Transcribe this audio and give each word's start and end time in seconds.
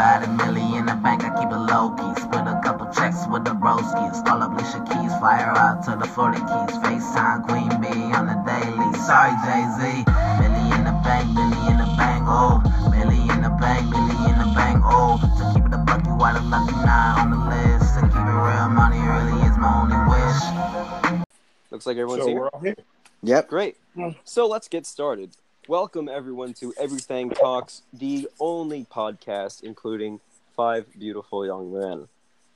Got 0.00 0.24
a 0.24 0.28
million 0.32 0.80
in 0.80 0.86
the 0.86 0.94
bank, 0.94 1.24
I 1.24 1.30
keep 1.36 1.52
it 1.52 1.60
low 1.68 1.92
key. 1.92 2.08
Split 2.22 2.48
a 2.48 2.58
couple 2.64 2.88
checks 2.88 3.28
with 3.28 3.44
the 3.44 3.52
broskies. 3.52 4.24
Call 4.24 4.40
up 4.42 4.56
Alicia 4.56 4.80
Keys, 4.88 5.12
fly 5.20 5.36
her 5.44 5.52
out 5.52 5.84
to 5.84 5.92
the 6.00 6.08
Florida 6.08 6.40
Keys. 6.40 6.72
FaceTime 6.80 7.44
Queen 7.44 7.68
B 7.84 7.86
on 8.16 8.24
the 8.24 8.40
daily. 8.48 8.88
Sorry, 9.04 9.36
Jay 9.44 9.60
Z. 9.76 10.08
Million 10.40 10.72
in 10.72 10.84
the 10.88 10.96
bank, 11.04 11.28
million 11.36 11.68
in 11.68 11.76
the 11.84 11.90
bank, 12.00 12.24
oh. 12.24 12.64
Million 12.88 13.28
in 13.28 13.42
the 13.44 13.52
bank, 13.60 13.84
million 13.92 14.24
in 14.32 14.38
the 14.40 14.48
bank, 14.56 14.80
oh. 14.88 15.20
To 15.20 15.42
keep 15.52 15.68
it 15.68 15.74
a 15.76 15.80
buck, 15.84 16.00
you 16.08 16.16
are 16.16 16.32
the 16.32 16.48
lucky 16.48 16.72
nine 16.80 17.20
on 17.20 17.28
the 17.36 17.40
list. 17.52 17.92
To 17.92 18.00
keep 18.00 18.24
it 18.24 18.40
real, 18.40 18.72
money 18.72 19.04
really 19.04 19.36
is 19.44 19.56
my 19.60 19.84
only 19.84 20.00
wish. 20.08 21.28
Looks 21.70 21.84
like 21.84 21.98
everyone's 22.00 22.22
So 22.24 22.28
here. 22.28 22.40
we're 22.40 22.48
all 22.48 22.60
here. 22.60 22.76
Yep. 23.22 23.48
Great. 23.52 23.76
Hmm. 23.92 24.16
So 24.24 24.48
let's 24.48 24.66
get 24.66 24.86
started. 24.86 25.36
Welcome 25.70 26.08
everyone 26.08 26.52
to 26.54 26.74
Everything 26.76 27.30
Talks, 27.30 27.82
the 27.92 28.28
only 28.40 28.86
podcast 28.86 29.62
including 29.62 30.18
five 30.56 30.84
beautiful 30.98 31.46
young 31.46 31.72
men. 31.72 32.08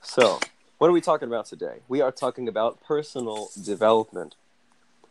So, 0.02 0.41
what 0.79 0.89
are 0.89 0.93
we 0.93 1.01
talking 1.01 1.29
about 1.29 1.47
today? 1.47 1.77
We 1.87 2.01
are 2.01 2.11
talking 2.11 2.48
about 2.48 2.83
personal 2.83 3.51
development. 3.62 4.34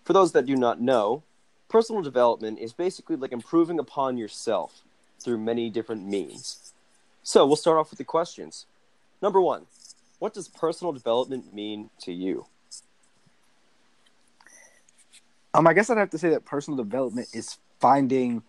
For 0.03 0.11
those 0.11 0.33
that 0.33 0.45
do 0.45 0.57
not 0.57 0.81
know, 0.81 1.23
personal 1.69 2.01
development 2.01 2.59
is 2.59 2.73
basically 2.73 3.15
like 3.15 3.31
improving 3.31 3.79
upon 3.79 4.17
yourself 4.17 4.81
through 5.23 5.37
many 5.37 5.69
different 5.69 6.05
means. 6.05 6.73
So, 7.23 7.45
we'll 7.45 7.55
start 7.55 7.77
off 7.77 7.89
with 7.89 7.99
the 7.99 8.03
questions. 8.03 8.65
Number 9.21 9.39
1, 9.39 9.65
what 10.19 10.33
does 10.33 10.49
personal 10.49 10.91
development 10.91 11.53
mean 11.53 11.89
to 12.01 12.11
you? 12.11 12.47
Um, 15.53 15.65
I 15.65 15.73
guess 15.73 15.89
I'd 15.89 15.97
have 15.97 16.09
to 16.09 16.17
say 16.17 16.31
that 16.31 16.43
personal 16.43 16.75
development 16.75 17.29
is 17.31 17.59
finding 17.83 18.41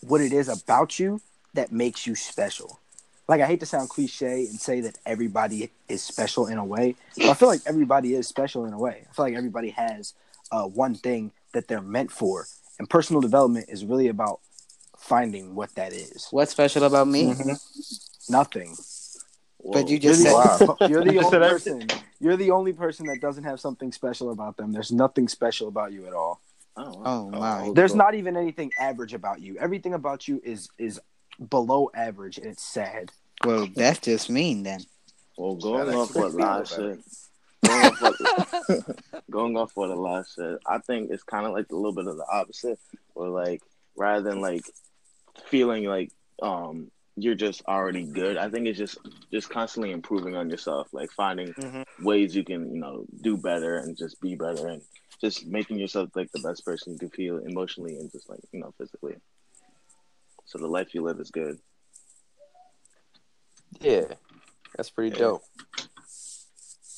what 0.00 0.22
it 0.22 0.32
is 0.32 0.48
about 0.48 0.98
you 0.98 1.20
that 1.52 1.70
makes 1.70 2.06
you 2.06 2.14
special. 2.14 2.80
Like 3.28 3.42
I 3.42 3.46
hate 3.46 3.60
to 3.60 3.66
sound 3.66 3.90
cliche 3.90 4.46
and 4.46 4.58
say 4.58 4.80
that 4.80 4.96
everybody 5.04 5.70
is 5.90 6.02
special 6.02 6.46
in 6.46 6.56
a 6.56 6.64
way, 6.64 6.94
but 7.18 7.26
I 7.26 7.34
feel 7.34 7.48
like 7.48 7.60
everybody 7.66 8.14
is 8.14 8.26
special 8.26 8.64
in 8.64 8.72
a 8.72 8.78
way. 8.78 9.04
I 9.06 9.12
feel 9.12 9.26
like 9.26 9.34
everybody 9.34 9.68
has 9.70 10.14
uh, 10.50 10.64
one 10.64 10.94
thing 10.94 11.32
that 11.52 11.68
they're 11.68 11.82
meant 11.82 12.10
for, 12.10 12.46
and 12.78 12.88
personal 12.88 13.20
development 13.20 13.66
is 13.68 13.84
really 13.84 14.08
about 14.08 14.40
finding 14.96 15.54
what 15.54 15.74
that 15.74 15.92
is. 15.92 16.28
What's 16.30 16.52
special 16.52 16.84
about 16.84 17.08
me? 17.08 17.34
Mm-hmm. 17.34 18.32
Nothing. 18.32 18.74
But 19.70 19.88
you 19.88 19.98
You're 19.98 20.14
just 20.14 20.24
the, 20.24 20.76
said 20.78 20.88
you're 20.90 21.04
the 21.04 21.12
You 21.18 21.24
only 21.24 21.38
person. 21.38 21.86
You're 22.20 22.36
the 22.38 22.52
only 22.52 22.72
person 22.72 23.04
that 23.08 23.20
doesn't 23.20 23.44
have 23.44 23.60
something 23.60 23.92
special 23.92 24.30
about 24.30 24.56
them. 24.56 24.72
There's 24.72 24.90
nothing 24.90 25.28
special 25.28 25.68
about 25.68 25.92
you 25.92 26.06
at 26.06 26.14
all. 26.14 26.40
Oh, 26.78 27.02
Oh, 27.04 27.30
my. 27.30 27.70
There's 27.74 27.94
not 27.94 28.14
even 28.14 28.36
anything 28.36 28.72
average 28.78 29.12
about 29.14 29.40
you. 29.40 29.58
Everything 29.58 29.94
about 29.94 30.28
you 30.28 30.40
is 30.44 30.68
is 30.78 31.00
below 31.50 31.90
average, 31.94 32.38
and 32.38 32.46
it's 32.46 32.62
sad. 32.62 33.10
well, 33.44 33.68
that's 33.74 33.98
just 34.00 34.30
mean 34.30 34.62
then. 34.62 34.80
Well, 35.36 35.54
going 35.56 35.94
off 35.94 36.14
what 36.14 36.34
makes 36.34 36.70
me 36.70 36.76
said, 36.76 36.98
going 37.64 37.84
off 37.86 38.00
what, 38.00 38.16
going 39.30 39.56
off 39.56 39.72
what 39.74 39.96
Lars 39.96 40.32
said, 40.34 40.58
I 40.66 40.78
think 40.78 41.10
it's 41.10 41.22
kind 41.22 41.46
of 41.46 41.52
like 41.52 41.66
a 41.70 41.74
little 41.76 41.92
bit 41.92 42.06
of 42.06 42.16
the 42.16 42.26
opposite. 42.30 42.78
Where 43.14 43.28
like 43.28 43.62
rather 43.96 44.22
than 44.22 44.40
like 44.40 44.64
feeling 45.46 45.84
like 45.84 46.10
um 46.42 46.90
you're 47.16 47.34
just 47.34 47.62
already 47.66 48.04
good, 48.04 48.36
I 48.36 48.48
think 48.48 48.66
it's 48.66 48.78
just 48.78 48.98
just 49.32 49.48
constantly 49.50 49.90
improving 49.92 50.36
on 50.36 50.50
yourself, 50.50 50.88
like 50.92 51.10
finding 51.16 51.52
Mhm. 51.54 51.84
ways 52.00 52.34
you 52.34 52.44
can 52.44 52.74
you 52.74 52.80
know 52.80 53.04
do 53.22 53.36
better 53.36 53.78
and 53.78 53.96
just 53.96 54.20
be 54.20 54.34
better 54.36 54.66
and 54.68 54.82
just 55.20 55.46
making 55.46 55.78
yourself 55.78 56.10
like 56.14 56.30
the 56.32 56.40
best 56.40 56.64
person 56.64 56.92
you 56.92 56.98
can 56.98 57.10
feel 57.10 57.38
emotionally 57.38 57.96
and 57.96 58.10
just 58.12 58.28
like 58.28 58.40
you 58.52 58.60
know 58.60 58.72
physically. 58.78 59.16
So 60.46 60.58
the 60.58 60.66
life 60.66 60.94
you 60.94 61.02
live 61.02 61.20
is 61.20 61.30
good. 61.30 61.58
Yeah, 63.80 64.14
that's 64.76 64.90
pretty 64.90 65.10
Yeah. 65.10 65.18
dope. 65.18 65.44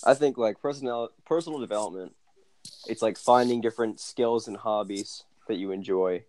I 0.04 0.14
think 0.14 0.38
like 0.38 0.60
personal 0.60 1.10
personal 1.26 1.58
development, 1.58 2.14
it's 2.86 3.02
like 3.02 3.18
finding 3.18 3.60
different 3.60 4.00
skills 4.00 4.48
and 4.48 4.56
hobbies 4.56 5.24
that 5.48 5.56
you 5.56 5.72
enjoy, 5.72 6.24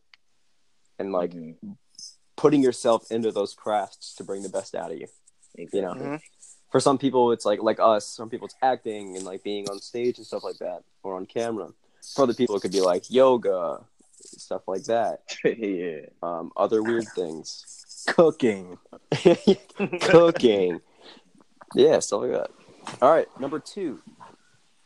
and 1.00 1.12
like 1.12 1.32
Mhm. 1.32 1.78
putting 2.36 2.62
yourself 2.64 3.12
into 3.12 3.32
those 3.32 3.54
crafts 3.54 4.16
to 4.16 4.24
bring 4.24 4.42
the 4.42 4.50
best 4.50 4.76
out 4.76 4.92
of 4.92 4.98
you. 4.98 5.08
You 5.56 5.82
know, 5.82 5.94
Mhm. 5.94 6.22
For 6.72 6.80
some 6.80 6.98
people 6.98 7.32
it's 7.32 7.46
like 7.46 7.62
like 7.62 7.80
us. 7.80 8.06
Some 8.08 8.30
people 8.30 8.46
it's 8.48 8.56
acting 8.62 9.16
and 9.16 9.26
like 9.26 9.44
being 9.44 9.70
on 9.70 9.80
stage 9.80 10.18
and 10.18 10.26
stuff 10.26 10.44
like 10.44 10.58
that, 10.58 10.84
or 11.04 11.16
on 11.16 11.26
camera. 11.26 11.70
For 12.16 12.24
other 12.24 12.34
people, 12.34 12.56
it 12.56 12.62
could 12.62 12.72
be 12.72 12.82
like 12.82 13.12
yoga, 13.12 13.82
stuff 14.24 14.68
like 14.68 14.86
that. 14.86 15.20
yeah. 15.46 16.08
Um, 16.24 16.52
other 16.58 16.82
weird 16.82 17.08
things. 17.16 18.06
Cooking. 18.08 18.78
cooking. 20.02 20.82
Yeah, 21.76 22.00
stuff 22.00 22.22
like 22.22 22.32
that. 22.32 22.50
All 23.02 23.12
right, 23.14 23.28
number 23.40 23.60
two. 23.60 24.02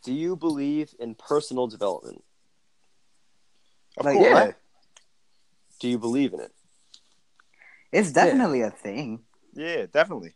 Do 0.03 0.13
you 0.13 0.35
believe 0.35 0.93
in 0.99 1.15
personal 1.15 1.67
development? 1.67 2.23
Of 3.97 4.05
Like, 4.05 4.17
course. 4.17 4.29
Yeah. 4.29 4.51
Do 5.79 5.87
you 5.87 5.97
believe 5.97 6.33
in 6.33 6.41
it? 6.41 6.51
It's 7.91 8.11
definitely 8.11 8.61
a 8.61 8.69
thing. 8.69 9.21
Yeah, 9.53 9.85
definitely. 9.91 10.33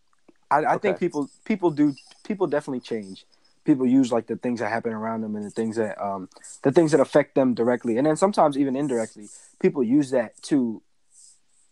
I, 0.51 0.65
I 0.65 0.77
think 0.77 0.99
people 0.99 1.29
people 1.45 1.69
do 1.71 1.93
people 2.23 2.47
definitely 2.47 2.79
change. 2.81 3.25
People 3.65 3.85
use 3.85 4.11
like 4.11 4.27
the 4.27 4.35
things 4.35 4.59
that 4.61 4.69
happen 4.69 4.93
around 4.93 5.21
them 5.21 5.35
and 5.35 5.45
the 5.45 5.51
things 5.51 5.75
that 5.75 6.01
um 6.03 6.27
the 6.63 6.71
things 6.71 6.91
that 6.91 6.99
affect 6.99 7.35
them 7.35 7.53
directly, 7.53 7.97
and 7.97 8.07
then 8.07 8.15
sometimes 8.15 8.57
even 8.57 8.75
indirectly. 8.75 9.27
People 9.59 9.83
use 9.83 10.09
that 10.11 10.41
to 10.43 10.81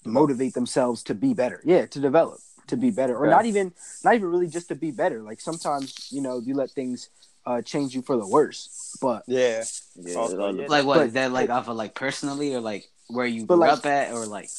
motivate 0.06 0.54
themselves 0.54 1.04
to 1.04 1.16
be 1.16 1.34
better. 1.34 1.62
Yeah, 1.64 1.86
to 1.88 2.00
develop, 2.00 2.40
to 2.68 2.78
be 2.78 2.92
better, 2.92 3.16
or 3.18 3.26
Okay. 3.26 3.36
not 3.36 3.46
even 3.46 3.74
not 4.04 4.16
even 4.16 4.30
really 4.30 4.48
just 4.48 4.68
to 4.70 4.76
be 4.76 4.92
better. 4.92 5.22
Like 5.22 5.42
sometimes 5.42 6.12
you 6.12 6.22
know 6.22 6.40
you 6.40 6.54
let 6.54 6.72
things 6.72 7.10
uh, 7.46 7.62
change 7.62 7.96
you 7.96 8.02
for 8.02 8.18
the 8.18 8.28
worse, 8.28 8.96
but 9.02 9.24
Yeah. 9.26 9.64
Yeah, 9.96 10.16
Also, 10.20 10.36
it 10.36 10.40
all 10.42 10.48
yeah. 10.48 10.52
depends. 10.52 10.70
Like 10.72 10.86
what 10.86 10.98
But- 10.98 11.08
is 11.08 11.14
that 11.14 11.32
like 11.32 11.50
off 11.50 11.68
of 11.70 11.78
like 11.78 11.96
personally 11.96 12.54
or 12.54 12.60
like 12.60 12.90
where 13.08 13.26
you 13.26 13.46
But, 13.46 13.56
grew 13.56 13.62
like- 13.68 13.78
up 13.80 13.86
at 13.86 14.12
or 14.14 14.26
like 14.26 14.50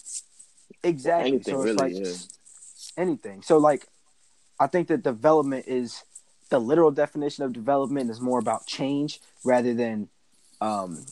exactly. 0.83 1.29
anything 1.29 1.55
so 1.55 1.61
it's 1.63 1.65
really. 1.81 1.95
like, 1.95 2.05
yeah. 2.07 2.13
anything. 2.97 3.43
So 3.43 3.59
like 3.59 3.87
I 4.61 4.67
think 4.67 4.89
that 4.89 5.03
development 5.03 5.67
is 5.69 6.03
the 6.51 6.59
literal 6.59 6.91
definition 6.91 7.45
of 7.45 7.53
development 7.53 8.11
is 8.11 8.21
more 8.21 8.39
about 8.39 8.67
change 8.67 9.21
rather 9.45 9.75
than 9.75 10.09
um 10.61 11.05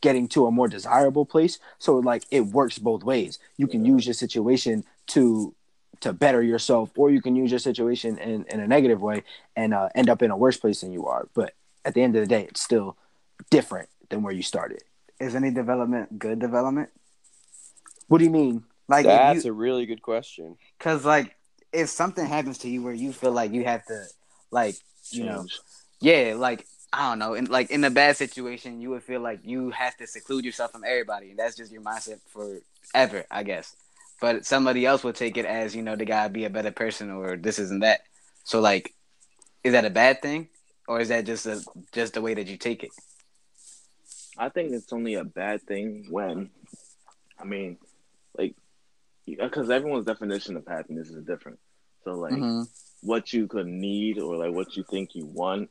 getting 0.00 0.28
to 0.28 0.46
a 0.46 0.50
more 0.50 0.68
desirable 0.68 1.24
place. 1.26 1.58
So 1.78 1.96
like 1.98 2.24
it 2.30 2.42
works 2.42 2.78
both 2.78 3.02
ways. 3.02 3.38
You 3.56 3.66
can 3.66 3.84
use 3.84 4.06
your 4.06 4.14
situation 4.14 4.84
to 5.08 5.54
to 6.00 6.12
better 6.12 6.42
yourself 6.42 6.90
or 6.96 7.10
you 7.10 7.22
can 7.22 7.34
use 7.34 7.50
your 7.50 7.58
situation 7.58 8.18
in, 8.18 8.44
in 8.50 8.60
a 8.60 8.66
negative 8.66 9.00
way 9.00 9.22
and 9.56 9.72
uh, 9.72 9.88
end 9.94 10.10
up 10.10 10.22
in 10.22 10.30
a 10.30 10.36
worse 10.36 10.58
place 10.58 10.82
than 10.82 10.92
you 10.92 11.06
are. 11.06 11.26
But 11.34 11.54
at 11.84 11.94
the 11.94 12.02
end 12.02 12.14
of 12.16 12.20
the 12.20 12.26
day 12.26 12.42
it's 12.44 12.62
still 12.62 12.96
different 13.50 13.88
than 14.10 14.22
where 14.22 14.32
you 14.32 14.42
started. 14.42 14.82
is 15.18 15.34
any 15.34 15.50
development 15.50 16.18
good 16.18 16.38
development? 16.38 16.90
What 18.08 18.18
do 18.18 18.24
you 18.24 18.30
mean? 18.30 18.64
Like 18.88 19.06
That's 19.06 19.44
you, 19.44 19.50
a 19.50 19.54
really 19.54 19.86
good 19.86 20.02
question. 20.02 20.56
cause 20.78 21.04
like 21.04 21.35
if 21.76 21.88
something 21.90 22.24
happens 22.24 22.58
to 22.58 22.68
you 22.68 22.82
where 22.82 22.94
you 22.94 23.12
feel 23.12 23.32
like 23.32 23.52
you 23.52 23.64
have 23.64 23.84
to 23.86 24.04
like 24.50 24.76
you 25.10 25.24
know 25.24 25.46
yeah 26.00 26.34
like 26.36 26.66
I 26.92 27.10
don't 27.10 27.18
know 27.18 27.34
in 27.34 27.44
like 27.46 27.70
in 27.70 27.84
a 27.84 27.90
bad 27.90 28.16
situation 28.16 28.80
you 28.80 28.90
would 28.90 29.02
feel 29.02 29.20
like 29.20 29.40
you 29.44 29.70
have 29.70 29.96
to 29.98 30.06
seclude 30.06 30.44
yourself 30.44 30.72
from 30.72 30.84
everybody 30.84 31.30
and 31.30 31.38
that's 31.38 31.56
just 31.56 31.70
your 31.70 31.82
mindset 31.82 32.20
forever 32.32 33.24
I 33.30 33.42
guess. 33.42 33.76
But 34.18 34.46
somebody 34.46 34.86
else 34.86 35.04
would 35.04 35.16
take 35.16 35.36
it 35.36 35.44
as 35.44 35.76
you 35.76 35.82
know 35.82 35.94
they 35.94 36.06
gotta 36.06 36.30
be 36.30 36.46
a 36.46 36.50
better 36.50 36.70
person 36.70 37.10
or 37.10 37.36
this 37.36 37.58
isn't 37.58 37.80
that. 37.80 38.00
So 38.44 38.60
like, 38.60 38.94
is 39.62 39.72
that 39.72 39.84
a 39.84 39.90
bad 39.90 40.22
thing 40.22 40.48
or 40.88 41.00
is 41.00 41.08
that 41.08 41.26
just 41.26 41.44
a 41.46 41.62
just 41.92 42.14
the 42.14 42.22
way 42.22 42.32
that 42.32 42.46
you 42.46 42.56
take 42.56 42.82
it? 42.82 42.90
I 44.38 44.48
think 44.48 44.72
it's 44.72 44.92
only 44.92 45.14
a 45.14 45.24
bad 45.24 45.62
thing 45.62 46.06
when, 46.10 46.50
I 47.38 47.44
mean, 47.44 47.78
like, 48.36 48.54
because 49.26 49.70
everyone's 49.70 50.06
definition 50.06 50.56
of 50.56 50.66
happiness 50.66 51.08
is 51.08 51.24
different. 51.24 51.58
So 52.06 52.14
like, 52.14 52.46
Mm-hmm. 52.46 52.64
what 53.02 53.32
you 53.34 53.48
could 53.48 53.68
need 53.68 54.18
or 54.20 54.36
like 54.36 54.54
what 54.54 54.76
you 54.76 54.84
think 54.90 55.14
you 55.14 55.26
want, 55.26 55.70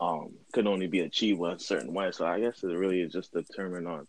um, 0.00 0.34
could 0.52 0.66
only 0.68 0.88
be 0.88 1.00
achieved 1.00 1.42
a 1.42 1.58
certain 1.58 1.94
way. 1.94 2.12
So 2.12 2.26
I 2.26 2.40
guess 2.40 2.64
it 2.64 2.68
really 2.68 3.00
is 3.02 3.12
just 3.12 3.32
determined 3.32 3.88
on, 3.88 4.08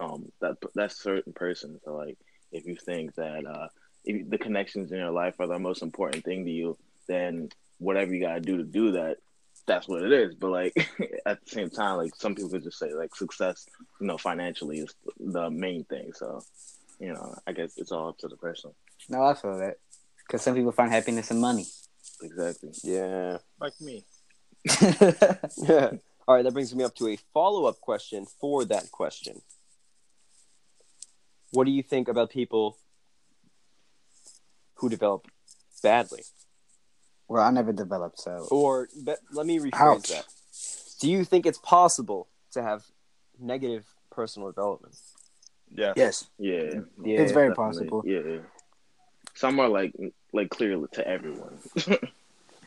um, 0.00 0.32
that 0.42 0.56
that 0.76 0.92
certain 0.92 1.32
person. 1.34 1.80
So 1.84 1.94
like, 1.96 2.18
if 2.52 2.66
you 2.66 2.76
think 2.76 3.14
that 3.16 3.46
uh, 3.46 3.68
if 4.04 4.28
the 4.30 4.38
connections 4.38 4.92
in 4.92 4.98
your 4.98 5.12
life 5.12 5.36
are 5.40 5.48
the 5.48 5.58
most 5.58 5.82
important 5.82 6.24
thing 6.24 6.46
to 6.46 6.52
you, 6.52 6.78
then 7.08 7.50
whatever 7.78 8.14
you 8.14 8.20
gotta 8.22 8.40
do 8.40 8.58
to 8.58 8.64
do 8.64 8.92
that, 8.92 9.18
that's 9.66 9.88
what 9.88 10.02
it 10.02 10.12
is. 10.12 10.34
But 10.34 10.50
like 10.50 10.74
at 11.26 11.44
the 11.44 11.50
same 11.50 11.70
time, 11.70 11.98
like 11.98 12.14
some 12.16 12.34
people 12.34 12.50
could 12.50 12.64
just 12.64 12.78
say 12.78 12.92
like 12.94 13.14
success, 13.16 13.66
you 14.00 14.06
know, 14.06 14.18
financially 14.18 14.80
is 14.80 14.94
the 15.18 15.50
main 15.50 15.84
thing. 15.84 16.12
So, 16.14 16.44
you 17.00 17.12
know, 17.14 17.36
I 17.46 17.52
guess 17.52 17.74
it's 17.78 17.92
all 17.92 18.08
up 18.10 18.18
to 18.18 18.28
the 18.28 18.36
person. 18.36 18.72
No, 19.08 19.24
I 19.24 19.34
feel 19.34 19.58
that 19.58 19.78
because 20.26 20.42
some 20.42 20.54
people 20.54 20.72
find 20.72 20.90
happiness 20.92 21.30
in 21.30 21.40
money. 21.40 21.66
Exactly. 22.22 22.70
Yeah. 22.82 23.38
Like 23.60 23.74
me. 23.80 24.04
Yeah. 25.58 25.90
All 26.26 26.34
right, 26.36 26.42
that 26.42 26.52
brings 26.54 26.74
me 26.74 26.82
up 26.84 26.94
to 26.96 27.08
a 27.08 27.16
follow 27.34 27.66
up 27.66 27.80
question 27.82 28.24
for 28.40 28.64
that 28.64 28.90
question. 28.90 29.42
What 31.50 31.64
do 31.64 31.70
you 31.70 31.82
think 31.82 32.08
about 32.08 32.30
people 32.30 32.78
who 34.76 34.88
develop 34.88 35.26
badly? 35.82 36.22
Well, 37.28 37.42
I 37.42 37.50
never 37.50 37.72
developed, 37.72 38.20
so 38.20 38.46
Or 38.50 38.88
but 39.04 39.18
let 39.32 39.44
me 39.46 39.58
rephrase 39.58 39.72
Ouch. 39.74 40.08
that. 40.08 40.24
Do 41.00 41.10
you 41.10 41.24
think 41.24 41.44
it's 41.46 41.58
possible 41.58 42.28
to 42.52 42.62
have 42.62 42.84
negative 43.38 43.84
personal 44.10 44.48
development? 44.48 44.96
Yeah. 45.74 45.92
Yes, 45.96 46.26
Yeah, 46.38 46.54
Yeah, 47.04 47.20
it's 47.20 47.32
very 47.32 47.50
definitely. 47.50 47.54
possible. 47.88 48.02
Yeah, 48.06 48.38
some 49.34 49.58
are 49.60 49.68
like 49.68 49.94
like 50.32 50.50
clear 50.50 50.86
to 50.92 51.08
everyone. 51.08 51.58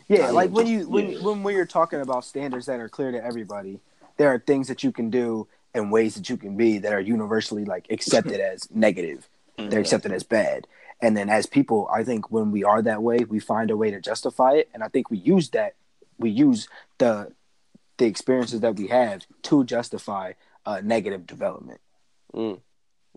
Yeah, 0.10 0.28
I 0.28 0.32
like 0.32 0.52
mean, 0.52 0.54
when 0.54 0.66
just- 0.68 0.80
you 0.80 0.90
when 0.90 1.10
yeah. 1.12 1.20
when 1.20 1.44
we're 1.44 1.66
talking 1.66 2.00
about 2.00 2.24
standards 2.24 2.68
that 2.68 2.80
are 2.80 2.88
clear 2.88 3.12
to 3.12 3.22
everybody, 3.22 3.82
there 4.16 4.30
are 4.30 4.40
things 4.40 4.70
that 4.70 4.82
you 4.82 4.92
can 4.94 5.10
do 5.10 5.48
and 5.74 5.92
ways 5.92 6.16
that 6.16 6.30
you 6.30 6.38
can 6.38 6.56
be 6.56 6.78
that 6.78 6.94
are 6.94 7.02
universally 7.02 7.66
like 7.66 7.88
accepted 7.90 8.40
as 8.40 8.70
negative. 8.72 9.28
They're 9.58 9.82
accepted 9.82 10.12
as 10.12 10.24
bad. 10.24 10.66
And 11.02 11.18
then 11.18 11.30
as 11.30 11.46
people, 11.46 11.90
I 11.92 12.04
think 12.04 12.32
when 12.32 12.52
we 12.52 12.64
are 12.64 12.82
that 12.84 13.04
way, 13.04 13.20
we 13.28 13.40
find 13.40 13.70
a 13.70 13.76
way 13.76 13.92
to 13.92 14.00
justify 14.00 14.54
it. 14.54 14.70
And 14.74 14.82
I 14.84 14.88
think 14.88 15.12
we 15.12 15.18
use 15.18 15.50
that 15.50 15.76
we 16.18 16.30
use 16.30 16.70
the 17.00 17.34
the 17.98 18.06
experiences 18.06 18.62
that 18.62 18.76
we 18.76 18.88
have 18.88 19.26
to 19.44 19.64
justify 19.66 20.34
uh, 20.66 20.82
negative 20.84 21.28
development. 21.28 21.82
Mm. 22.34 22.62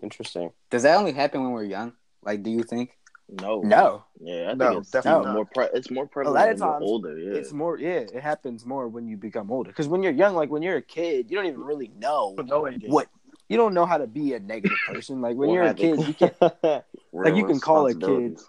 Interesting. 0.01 0.51
does 0.71 0.83
that 0.83 0.97
only 0.97 1.13
happen 1.13 1.43
when 1.43 1.51
we're 1.51 1.63
young? 1.63 1.93
Like, 2.23 2.43
do 2.43 2.49
you 2.49 2.63
think? 2.63 2.97
No, 3.31 3.61
No. 3.61 4.03
yeah, 4.19 4.43
I 4.45 4.47
think 4.49 4.59
No, 4.59 4.77
it's 4.79 4.91
definitely 4.91 5.31
more. 5.31 5.45
Pre- 5.45 5.69
it's 5.73 5.89
more 5.89 6.03
A 6.03 6.07
prevalent 6.07 6.35
lot 6.35 6.45
when 6.47 6.53
of 6.53 6.59
you're 6.59 6.67
times, 6.73 6.83
older. 6.83 7.17
Yeah, 7.17 7.33
It's 7.37 7.53
more 7.53 7.77
yeah, 7.79 7.99
it 8.13 8.21
happens 8.21 8.65
more 8.65 8.87
when 8.87 9.07
you 9.07 9.17
become 9.17 9.49
older. 9.51 9.69
Because 9.69 9.87
when 9.87 10.03
you're 10.03 10.11
young, 10.11 10.35
like 10.35 10.49
when 10.49 10.61
you're 10.61 10.77
a 10.77 10.81
kid, 10.81 11.31
you 11.31 11.37
don't 11.37 11.45
even 11.45 11.61
really 11.63 11.91
know 11.97 12.35
No 12.45 12.69
what 12.87 13.07
you 13.47 13.57
don't 13.57 13.73
know 13.73 13.85
how 13.85 13.97
to 13.97 14.07
be 14.07 14.33
a 14.33 14.39
negative 14.39 14.77
person. 14.87 15.21
Like 15.21 15.35
when 15.37 15.49
Or 15.49 15.55
you're 15.55 15.63
a 15.65 15.73
kid, 15.73 15.99
you 16.07 16.13
can 16.13 16.31
like, 17.13 17.35
you 17.35 17.45
can 17.45 17.59
call 17.59 17.87
a 17.87 17.93
kid- 17.95 18.39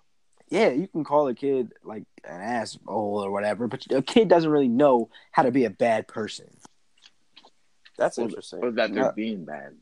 yeah, 0.49 0.69
you 0.71 0.87
can 0.89 1.03
call 1.05 1.29
a 1.29 1.35
kid 1.35 1.73
like 1.83 2.05
an 2.25 2.41
asshole 2.41 3.25
or 3.25 3.31
whatever, 3.31 3.69
but 3.69 3.87
a 3.91 4.03
kid 4.03 4.29
doesn't 4.29 4.51
really 4.51 4.69
know 4.69 5.09
how 5.31 5.43
to 5.45 5.51
be 5.51 5.65
a 5.65 5.71
bad 5.71 6.07
person. 6.09 6.47
That's 7.97 8.19
interesting. 8.19 8.61
or 8.63 8.71
that 8.73 8.93
they're 8.93 9.05
Yeah. 9.05 9.11
being 9.15 9.45
bad. 9.45 9.77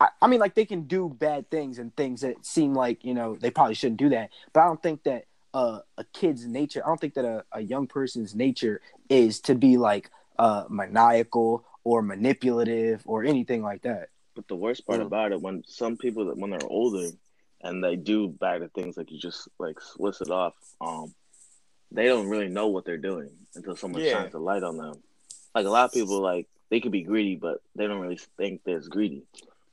I, 0.00 0.08
I 0.22 0.26
mean, 0.26 0.40
like 0.40 0.54
they 0.54 0.64
can 0.64 0.82
do 0.82 1.08
bad 1.08 1.50
things 1.50 1.78
and 1.78 1.94
things 1.96 2.20
that 2.22 2.44
seem 2.44 2.74
like 2.74 3.04
you 3.04 3.14
know 3.14 3.36
they 3.36 3.50
probably 3.50 3.74
shouldn't 3.74 3.98
do 3.98 4.08
that. 4.10 4.30
But 4.52 4.60
I 4.60 4.64
don't 4.66 4.82
think 4.82 5.02
that 5.04 5.24
uh, 5.52 5.80
a 5.96 6.04
kid's 6.12 6.46
nature. 6.46 6.84
I 6.84 6.88
don't 6.88 7.00
think 7.00 7.14
that 7.14 7.24
a, 7.24 7.44
a 7.52 7.60
young 7.60 7.86
person's 7.86 8.34
nature 8.34 8.80
is 9.08 9.40
to 9.40 9.54
be 9.54 9.76
like 9.76 10.10
uh, 10.38 10.64
maniacal 10.68 11.64
or 11.84 12.02
manipulative 12.02 13.02
or 13.06 13.24
anything 13.24 13.62
like 13.62 13.82
that. 13.82 14.08
But 14.34 14.48
the 14.48 14.56
worst 14.56 14.86
part 14.86 15.00
about 15.00 15.30
it, 15.32 15.40
when 15.40 15.62
some 15.66 15.96
people 15.96 16.26
that 16.26 16.36
when 16.36 16.50
they're 16.50 16.66
older 16.66 17.08
and 17.62 17.84
they 17.84 17.94
do 17.94 18.28
bad 18.28 18.68
things, 18.74 18.96
like 18.96 19.12
you 19.12 19.18
just 19.18 19.48
like 19.58 19.78
listed 19.98 20.30
off, 20.30 20.54
um, 20.80 21.14
they 21.92 22.06
don't 22.06 22.28
really 22.28 22.48
know 22.48 22.66
what 22.66 22.84
they're 22.84 22.96
doing 22.98 23.30
until 23.54 23.76
someone 23.76 24.02
Yeah. 24.02 24.12
shines 24.12 24.34
a 24.34 24.38
light 24.38 24.64
on 24.64 24.76
them. 24.76 24.94
Like 25.54 25.66
a 25.66 25.70
lot 25.70 25.84
of 25.84 25.92
people, 25.92 26.20
like 26.20 26.48
they 26.68 26.80
could 26.80 26.90
be 26.90 27.02
greedy, 27.02 27.36
but 27.36 27.62
they 27.76 27.86
don't 27.86 28.00
really 28.00 28.18
think 28.36 28.62
they're 28.64 28.80
greedy. 28.80 29.22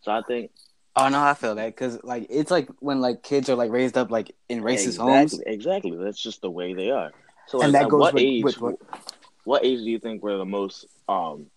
So 0.02 0.12
I 0.12 0.22
think 0.24 0.52
Oh 0.96 1.08
no, 1.08 1.22
I 1.22 1.34
feel 1.36 1.56
that 1.56 1.68
because 1.68 2.04
like 2.04 2.28
it's 2.30 2.52
like 2.52 2.68
when 2.80 3.00
like 3.00 3.24
kids 3.24 3.50
are 3.50 3.56
like 3.56 3.72
raised 3.72 3.98
up 3.98 4.12
like 4.12 4.36
in 4.50 4.62
racist 4.62 4.88
exactly, 4.88 5.14
homes. 5.14 5.40
exactly, 5.46 5.96
that's 5.98 6.22
just 6.22 6.42
the 6.42 6.50
way 6.52 6.74
they 6.74 6.92
are. 6.92 7.12
So 7.48 7.58
like, 7.58 7.66
And 7.66 7.76
that 7.76 7.84
at 7.84 7.90
goes 7.90 8.00
what 8.02 8.14
with- 8.14 8.24
age? 8.24 8.44
with 8.44 8.60
what- 8.62 8.80
what 9.44 9.66
age 9.66 9.80
do 9.80 9.86
you 9.90 9.98
think 10.00 10.22
were 10.22 10.38
the 10.38 10.46
most, 10.46 10.86
um, 11.10 11.48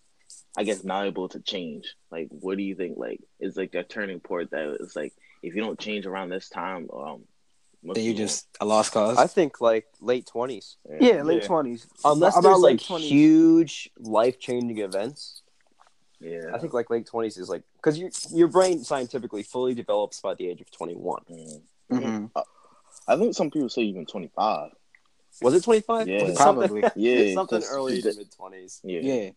I 0.56 0.62
guess, 0.64 0.82
malleable 0.84 1.28
to 1.30 1.40
change? 1.40 1.94
Like, 2.10 2.28
what 2.30 2.56
do 2.56 2.62
you 2.62 2.74
think? 2.74 2.96
Like, 2.96 3.20
is 3.40 3.56
like 3.58 3.74
a 3.74 3.82
turning 3.82 4.20
point 4.20 4.52
that 4.52 4.78
it's 4.80 4.96
like, 4.96 5.12
if 5.42 5.54
you 5.54 5.62
don't 5.62 5.78
change 5.78 6.06
around 6.06 6.30
this 6.30 6.48
time, 6.48 6.88
um, 6.94 7.24
Then 7.82 8.02
you 8.02 8.14
just 8.14 8.46
a 8.60 8.64
lost 8.64 8.92
cause. 8.92 9.18
I 9.18 9.26
think 9.26 9.60
like 9.60 9.86
late 10.00 10.26
twenties. 10.26 10.78
Yeah, 11.00 11.22
late 11.22 11.42
Yeah. 11.42 11.46
twenties. 11.48 11.86
Unless 12.04 12.38
About 12.38 12.48
there's 12.48 12.60
like 12.62 12.78
20s. 12.80 13.00
huge 13.06 13.90
life 13.98 14.38
changing 14.38 14.78
events. 14.78 15.42
Yeah, 16.20 16.50
I 16.54 16.58
think 16.58 16.72
like 16.72 16.90
late 16.90 17.06
twenties 17.06 17.36
is 17.36 17.48
like 17.48 17.62
because 17.76 17.98
your 17.98 18.10
your 18.30 18.48
brain 18.48 18.82
scientifically 18.84 19.42
fully 19.42 19.74
develops 19.74 20.20
by 20.20 20.34
the 20.34 20.48
age 20.48 20.60
of 20.60 20.70
twenty 20.70 20.94
one. 20.94 21.22
Mm. 21.30 21.62
Mhm. 21.90 22.30
I 23.06 23.16
think 23.16 23.34
some 23.34 23.50
people 23.50 23.68
say 23.68 23.82
even 23.82 24.06
twenty 24.06 24.30
five. 24.34 24.70
Was 25.42 25.54
it 25.54 25.64
twenty 25.64 25.80
five? 25.80 26.08
Yeah. 26.08 26.32
Probably. 26.36 26.84
Yeah, 26.96 27.34
something 27.34 27.62
early 27.68 28.00
to 28.00 28.14
mid 28.16 28.32
twenties. 28.34 28.80
Yeah, 28.84 29.00
Yeah. 29.02 29.30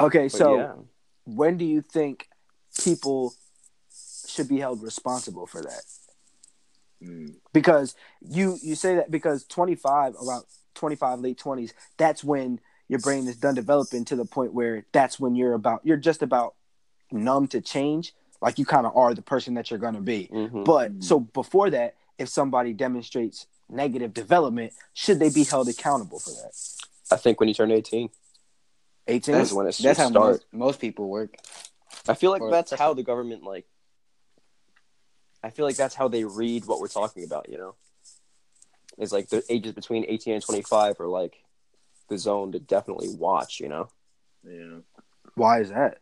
Okay, 0.00 0.28
so 0.28 0.56
yeah. 0.56 0.72
when 1.24 1.56
do 1.56 1.64
you 1.64 1.82
think 1.82 2.28
people 2.82 3.34
should 4.26 4.48
be 4.48 4.58
held 4.58 4.82
responsible 4.82 5.46
for 5.46 5.62
that? 5.62 5.82
Mm. 7.02 7.36
because 7.54 7.94
you 8.20 8.58
you 8.62 8.74
say 8.74 8.96
that 8.96 9.10
because 9.10 9.44
25 9.46 10.16
about 10.22 10.44
25 10.74 11.20
late 11.20 11.38
20s 11.38 11.72
that's 11.96 12.22
when 12.22 12.60
your 12.90 12.98
brain 12.98 13.26
is 13.28 13.36
done 13.36 13.54
developing 13.54 14.04
to 14.04 14.16
the 14.16 14.24
point 14.24 14.52
where 14.52 14.84
that's 14.92 15.18
when 15.20 15.34
you're 15.36 15.54
about 15.54 15.80
you're 15.84 15.96
just 15.96 16.22
about 16.22 16.54
numb 17.12 17.46
to 17.48 17.60
change 17.60 18.12
like 18.42 18.58
you 18.58 18.64
kind 18.66 18.84
of 18.86 18.96
are 18.96 19.14
the 19.14 19.22
person 19.22 19.54
that 19.54 19.70
you're 19.70 19.78
going 19.86 19.94
to 19.94 20.00
be 20.00 20.28
Mhm. 20.32 20.64
but 20.64 20.90
so 21.02 21.20
before 21.20 21.70
that 21.70 21.94
if 22.18 22.28
somebody 22.28 22.72
demonstrates 22.72 23.46
negative 23.68 24.12
development 24.12 24.72
should 24.92 25.18
they 25.20 25.30
be 25.30 25.44
held 25.44 25.68
accountable 25.68 26.18
for 26.18 26.30
that 26.30 26.52
I 27.12 27.16
think 27.16 27.38
when 27.40 27.48
you 27.48 27.54
turn 27.54 27.70
eighteen, 27.72 28.10
18 29.08 29.34
that's 29.34 29.52
when 29.52 29.66
it 29.66 29.74
should 29.74 29.84
That's 29.86 29.98
how 29.98 30.10
start. 30.10 30.30
most, 30.32 30.44
most 30.52 30.80
people 30.80 31.08
work. 31.08 31.36
I 32.08 32.14
feel 32.14 32.30
like 32.30 32.40
Or- 32.42 32.50
that's 32.52 32.70
how 32.72 32.94
the 32.94 33.02
government 33.02 33.42
like. 33.42 33.66
I 35.42 35.50
feel 35.50 35.64
like 35.66 35.76
that's 35.76 35.94
how 35.96 36.06
they 36.08 36.24
read 36.24 36.66
what 36.66 36.80
we're 36.80 36.86
talking 37.00 37.24
about. 37.24 37.48
You 37.48 37.58
know, 37.58 37.74
it's 38.98 39.10
like 39.10 39.28
the 39.28 39.42
ages 39.48 39.72
between 39.72 40.04
eighteen 40.06 40.34
and 40.34 40.44
twenty 40.44 40.62
five 40.62 41.00
are 41.00 41.08
like 41.08 41.42
the 42.10 42.18
zone 42.18 42.52
to 42.52 42.58
definitely 42.60 43.08
watch. 43.08 43.60
You 43.60 43.68
know, 43.70 43.88
yeah, 44.44 44.80
why 45.34 45.60
is 45.60 45.70
that 45.70 45.98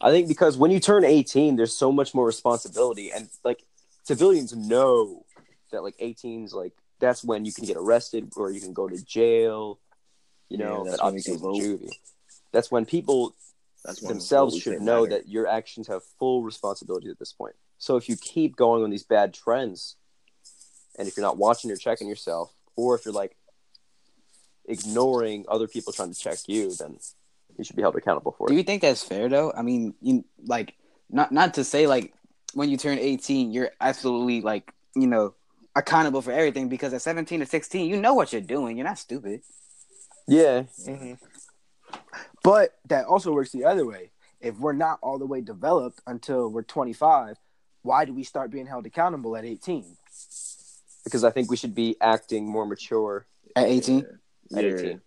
I 0.00 0.10
think 0.10 0.26
because 0.26 0.56
when 0.56 0.70
you 0.70 0.80
turn 0.80 1.04
eighteen, 1.04 1.56
there's 1.56 1.74
so 1.76 1.92
much 1.92 2.14
more 2.14 2.26
responsibility, 2.26 3.12
and 3.12 3.28
like 3.44 3.62
civilians 4.04 4.54
know 4.56 5.24
that 5.70 5.82
like 5.82 5.96
18's 5.98 6.52
like 6.52 6.72
that's 6.98 7.22
when 7.22 7.44
you 7.44 7.52
can 7.52 7.64
get 7.64 7.76
arrested 7.76 8.32
or 8.36 8.50
you 8.50 8.60
can 8.60 8.72
go 8.72 8.88
to 8.88 9.02
jail. 9.04 9.78
You 10.48 10.58
Yeah, 10.58 10.64
know, 10.66 10.84
that's 10.84 10.96
that 10.96 11.04
when 11.04 11.08
obviously 11.08 11.38
can 11.38 11.42
juvie. 11.54 11.90
That's 12.52 12.70
when 12.70 12.84
people 12.84 13.34
that's 13.84 14.02
when 14.02 14.14
themselves 14.14 14.58
should 14.58 14.80
know 14.80 15.02
matter. 15.04 15.18
that 15.18 15.28
your 15.28 15.46
actions 15.46 15.88
have 15.88 16.02
full 16.18 16.42
responsibility 16.42 17.08
at 17.08 17.18
this 17.18 17.32
point. 17.32 17.54
So 17.78 17.96
if 17.96 18.08
you 18.08 18.16
keep 18.16 18.56
going 18.56 18.82
on 18.84 18.90
these 18.90 19.02
bad 19.04 19.32
trends, 19.34 19.96
and 20.98 21.08
if 21.08 21.16
you're 21.16 21.26
not 21.26 21.38
watching 21.38 21.70
or 21.70 21.76
checking 21.76 22.08
yourself, 22.08 22.52
or 22.76 22.94
if 22.96 23.04
you're 23.04 23.14
like 23.14 23.36
ignoring 24.72 25.44
other 25.48 25.68
people 25.68 25.92
trying 25.92 26.12
to 26.12 26.18
check 26.18 26.38
you, 26.46 26.74
then 26.74 26.98
you 27.56 27.64
should 27.64 27.76
be 27.76 27.82
held 27.82 27.96
accountable 27.96 28.34
for 28.36 28.46
it. 28.46 28.50
Do 28.50 28.56
you 28.56 28.62
think 28.62 28.82
that's 28.82 29.02
fair 29.04 29.28
though? 29.28 29.52
I 29.56 29.62
mean, 29.62 29.94
you 30.00 30.24
like 30.44 30.74
not 31.10 31.32
not 31.32 31.54
to 31.54 31.64
say 31.64 31.86
like 31.86 32.14
when 32.54 32.68
you 32.68 32.76
turn 32.76 32.98
18, 32.98 33.52
you're 33.52 33.70
absolutely 33.80 34.40
like, 34.40 34.72
you 34.94 35.06
know, 35.06 35.34
accountable 35.74 36.20
for 36.20 36.32
everything 36.32 36.68
because 36.68 36.92
at 36.92 37.00
17 37.00 37.42
or 37.42 37.46
16, 37.46 37.88
you 37.88 37.96
know 37.96 38.14
what 38.14 38.32
you're 38.32 38.42
doing. 38.42 38.76
You're 38.76 38.86
not 38.86 38.98
stupid. 38.98 39.40
Yeah, 40.26 40.64
mm-hmm. 40.86 41.14
But 42.42 42.78
that 42.88 43.06
also 43.06 43.32
works 43.32 43.52
the 43.52 43.64
other 43.64 43.86
way. 43.86 44.10
If 44.40 44.58
we're 44.58 44.72
not 44.72 44.98
all 45.02 45.18
the 45.18 45.26
way 45.26 45.40
developed 45.40 46.00
until 46.06 46.48
we're 46.48 46.62
25, 46.62 47.36
why 47.82 48.04
do 48.04 48.12
we 48.12 48.24
start 48.24 48.50
being 48.50 48.66
held 48.66 48.86
accountable 48.86 49.36
at 49.36 49.44
18? 49.44 49.96
because 51.04 51.24
I 51.24 51.30
think 51.30 51.50
we 51.50 51.56
should 51.56 51.74
be 51.74 51.96
acting 52.00 52.46
more 52.46 52.66
mature 52.66 53.26
At 53.56 53.66
18? 53.66 54.06
Yeah. 54.50 54.60
18. 54.60 55.00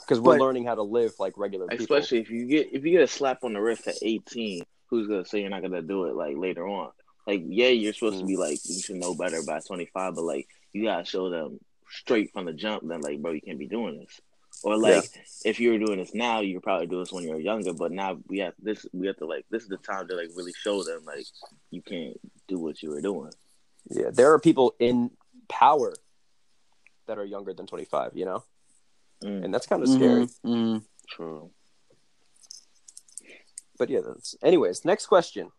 Because 0.00 0.20
we're 0.20 0.34
But- 0.38 0.40
learning 0.44 0.64
how 0.66 0.74
to 0.76 0.82
live 0.82 1.12
like 1.18 1.36
regular 1.36 1.66
people. 1.66 1.82
Especially 1.82 2.20
if 2.20 2.30
you 2.30 2.46
get 2.46 2.72
if 2.72 2.84
you 2.84 2.92
get 2.92 3.02
a 3.02 3.06
slap 3.08 3.42
on 3.44 3.52
the 3.54 3.60
wrist 3.60 3.86
at 3.88 3.96
eighteen, 4.02 4.62
who's 4.88 5.08
gonna 5.08 5.24
say 5.24 5.40
you're 5.40 5.50
not 5.50 5.62
gonna 5.62 5.82
do 5.82 6.04
it 6.04 6.14
like 6.14 6.36
later 6.36 6.66
on? 6.66 6.90
Like, 7.26 7.42
yeah, 7.44 7.68
you're 7.68 7.92
supposed 7.92 8.18
to 8.18 8.24
Mm. 8.24 8.28
be 8.28 8.36
like 8.36 8.58
you 8.64 8.80
should 8.80 8.96
know 8.96 9.14
better 9.16 9.42
by 9.44 9.58
twenty 9.60 9.86
five, 9.86 10.14
but 10.14 10.22
like 10.22 10.46
you 10.72 10.84
gotta 10.84 11.04
show 11.04 11.28
them 11.30 11.58
straight 11.90 12.32
from 12.32 12.44
the 12.44 12.52
jump 12.52 12.86
that 12.88 13.02
like, 13.02 13.20
bro, 13.20 13.32
you 13.32 13.40
can't 13.40 13.58
be 13.58 13.66
doing 13.66 13.98
this. 13.98 14.20
Or 14.62 14.76
like 14.78 15.04
if 15.44 15.58
you 15.60 15.72
were 15.72 15.78
doing 15.78 15.98
this 15.98 16.14
now, 16.14 16.40
you 16.40 16.54
could 16.54 16.62
probably 16.62 16.86
do 16.86 17.00
this 17.00 17.12
when 17.12 17.24
you're 17.24 17.40
younger, 17.40 17.72
but 17.72 17.90
now 17.90 18.18
we 18.28 18.38
have 18.38 18.54
this 18.60 18.86
we 18.92 19.08
have 19.08 19.16
to 19.16 19.26
like 19.26 19.44
this 19.50 19.64
is 19.64 19.68
the 19.68 19.76
time 19.78 20.06
to 20.08 20.14
like 20.14 20.30
really 20.36 20.52
show 20.62 20.84
them 20.84 21.04
like 21.04 21.26
you 21.70 21.82
can't 21.82 22.16
do 22.46 22.58
what 22.58 22.80
you 22.82 22.90
were 22.90 23.00
doing. 23.00 23.32
Yeah, 23.90 24.10
there 24.12 24.32
are 24.32 24.38
people 24.38 24.74
in 24.78 25.10
power 25.48 25.92
that 27.06 27.18
are 27.18 27.24
younger 27.24 27.52
than 27.54 27.66
25, 27.66 28.12
you 28.16 28.24
know? 28.24 28.42
Mm, 29.22 29.44
And 29.44 29.54
that's 29.54 29.66
kind 29.66 29.82
of 29.82 29.88
scary. 29.88 30.26
Mhm. 30.44 30.84
true. 31.08 31.50
But 33.78 33.90
yeah, 33.90 34.00
that's 34.06 34.34
anyways, 34.42 34.84
next 34.84 35.06
question. 35.06 35.52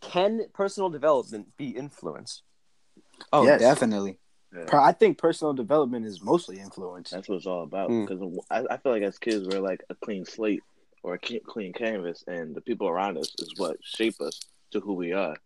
Can 0.00 0.46
personal 0.52 0.88
development 0.90 1.56
be 1.56 1.70
influenced? 1.70 2.42
Oh, 3.32 3.44
Yes. 3.44 3.60
definitely. 3.60 4.18
Yeah. 4.54 4.80
I 4.80 4.92
think 4.92 5.18
personal 5.18 5.52
development 5.52 6.06
is 6.06 6.22
mostly 6.22 6.60
influence. 6.60 7.10
That's 7.10 7.28
what 7.28 7.36
it's 7.36 7.46
all 7.46 7.62
about. 7.64 7.90
Mm. 7.90 8.06
Because 8.06 8.44
I, 8.50 8.74
I 8.74 8.76
feel 8.78 8.92
like 8.92 9.02
as 9.02 9.18
kids, 9.18 9.46
we're 9.48 9.60
like 9.60 9.84
a 9.90 9.94
clean 9.94 10.24
slate 10.24 10.62
or 11.02 11.14
a 11.14 11.18
clean 11.18 11.72
canvas, 11.72 12.24
and 12.26 12.54
the 12.54 12.60
people 12.60 12.88
around 12.88 13.18
us 13.18 13.32
is 13.38 13.52
what 13.56 13.76
shape 13.82 14.20
us 14.20 14.40
to 14.72 14.80
who 14.80 14.94
we 14.94 15.12
are. 15.12 15.36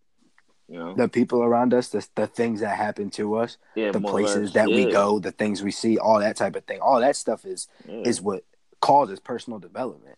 You 0.70 0.78
know, 0.78 0.94
The 0.94 1.08
people 1.08 1.42
around 1.42 1.74
us, 1.74 1.88
the 1.88 2.06
the 2.14 2.28
things 2.28 2.60
that 2.60 2.76
happen 2.76 3.10
to 3.10 3.34
us, 3.34 3.56
yeah, 3.74 3.90
the 3.90 4.00
places 4.00 4.54
less, 4.54 4.54
that 4.54 4.68
we 4.68 4.84
go, 4.86 5.18
the 5.18 5.32
things 5.32 5.64
we 5.64 5.72
see, 5.72 5.98
all 5.98 6.20
that 6.20 6.36
type 6.36 6.54
of 6.54 6.64
thing. 6.64 6.78
All 6.80 7.00
that 7.00 7.16
stuff 7.16 7.44
is 7.44 7.66
yeah. 7.88 8.02
is 8.04 8.22
what 8.22 8.44
causes 8.80 9.18
personal 9.18 9.58
development. 9.58 10.16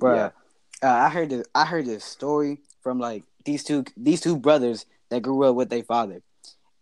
Bruh, 0.00 0.32
uh, 0.82 0.86
I 0.86 1.08
heard 1.10 1.30
this. 1.30 1.46
I 1.54 1.64
heard 1.64 1.86
this 1.86 2.04
story 2.04 2.58
from 2.82 2.98
like 2.98 3.22
these 3.44 3.62
two 3.62 3.84
these 3.96 4.20
two 4.20 4.36
brothers 4.36 4.84
that 5.10 5.22
grew 5.22 5.44
up 5.44 5.54
with 5.54 5.70
their 5.70 5.84
father, 5.84 6.22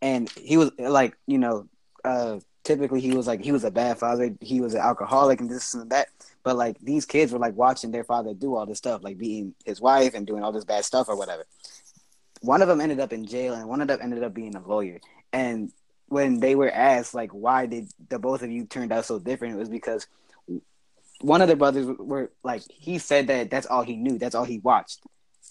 and 0.00 0.30
he 0.30 0.56
was 0.56 0.70
like, 0.78 1.14
you 1.26 1.36
know, 1.36 1.68
uh, 2.04 2.40
typically 2.64 3.00
he 3.00 3.12
was 3.12 3.26
like 3.26 3.44
he 3.44 3.52
was 3.52 3.64
a 3.64 3.70
bad 3.70 3.98
father. 3.98 4.34
He 4.40 4.62
was 4.62 4.72
an 4.72 4.80
alcoholic 4.80 5.40
and 5.40 5.50
this 5.50 5.74
and 5.74 5.90
that. 5.90 6.08
But 6.42 6.56
like 6.56 6.78
these 6.80 7.04
kids 7.04 7.32
were 7.32 7.38
like 7.38 7.56
watching 7.56 7.90
their 7.90 8.04
father 8.04 8.34
do 8.34 8.56
all 8.56 8.66
this 8.66 8.78
stuff, 8.78 9.02
like 9.04 9.18
beating 9.18 9.54
his 9.64 9.80
wife 9.80 10.14
and 10.14 10.26
doing 10.26 10.42
all 10.42 10.52
this 10.52 10.64
bad 10.64 10.84
stuff 10.84 11.08
or 11.08 11.16
whatever. 11.16 11.44
One 12.42 12.62
of 12.62 12.68
them 12.68 12.80
ended 12.80 13.00
up 13.00 13.12
in 13.12 13.26
jail, 13.26 13.54
and 13.54 13.68
one 13.68 13.80
of 13.80 13.88
them 13.88 14.00
ended 14.02 14.22
up 14.22 14.34
being 14.34 14.54
a 14.54 14.66
lawyer. 14.66 15.00
And 15.32 15.72
when 16.06 16.40
they 16.40 16.54
were 16.54 16.70
asked 16.70 17.14
like 17.14 17.30
why 17.30 17.66
did 17.66 17.88
the 18.10 18.18
both 18.18 18.42
of 18.42 18.50
you 18.50 18.66
turned 18.66 18.92
out 18.92 19.06
so 19.06 19.18
different, 19.18 19.54
it 19.54 19.58
was 19.58 19.70
because 19.70 20.06
one 21.20 21.40
of 21.40 21.48
the 21.48 21.56
brothers 21.56 21.86
were 21.98 22.30
like 22.42 22.62
he 22.68 22.98
said 22.98 23.28
that 23.28 23.50
that's 23.50 23.66
all 23.66 23.82
he 23.82 23.96
knew, 23.96 24.18
that's 24.18 24.34
all 24.34 24.44
he 24.44 24.58
watched, 24.58 25.00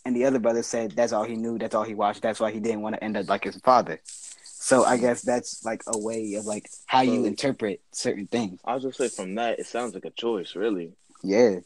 and 0.06 0.16
the 0.16 0.26
other 0.26 0.40
brother 0.40 0.62
said 0.62 0.92
that's 0.92 1.14
all 1.14 1.24
he 1.24 1.36
knew, 1.36 1.58
that's 1.58 1.74
all 1.74 1.84
he 1.84 1.96
watched, 1.96 2.22
that's 2.22 2.40
why 2.40 2.52
he 2.52 2.60
didn't 2.60 2.82
want 2.82 2.96
to 2.96 3.04
end 3.04 3.18
up 3.18 3.28
like 3.28 3.44
his 3.44 3.58
father. 3.58 4.00
So 4.44 4.86
I 4.86 4.98
guess 4.98 5.24
that's 5.24 5.66
like 5.66 5.82
a 5.88 5.98
way 5.98 6.36
of 6.36 6.46
like 6.46 6.70
how 6.86 7.02
you 7.02 7.26
interpret 7.26 7.82
certain 7.92 8.28
things. 8.28 8.60
I 8.64 8.76
was 8.76 8.84
just 8.84 8.98
say 8.98 9.10
from 9.10 9.36
that, 9.36 9.60
it 9.60 9.66
sounds 9.66 9.96
like 9.96 10.06
a 10.06 10.12
choice, 10.12 10.56
really. 10.56 10.94
Yeah, 11.24 11.60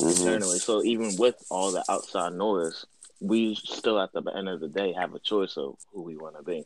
Internally, 0.00 0.56
mm-hmm. 0.56 0.72
so 0.72 0.82
even 0.84 1.16
with 1.18 1.36
all 1.50 1.70
the 1.70 1.84
outside 1.90 2.32
noise, 2.32 2.86
we 3.20 3.54
still 3.54 3.98
at 4.00 4.12
the 4.12 4.22
end 4.36 4.48
of 4.48 4.60
the 4.60 4.68
day 4.68 4.92
have 4.92 5.14
a 5.14 5.18
choice 5.18 5.56
of 5.56 5.76
who 5.92 6.02
we 6.02 6.16
want 6.16 6.36
to 6.36 6.42
be. 6.42 6.64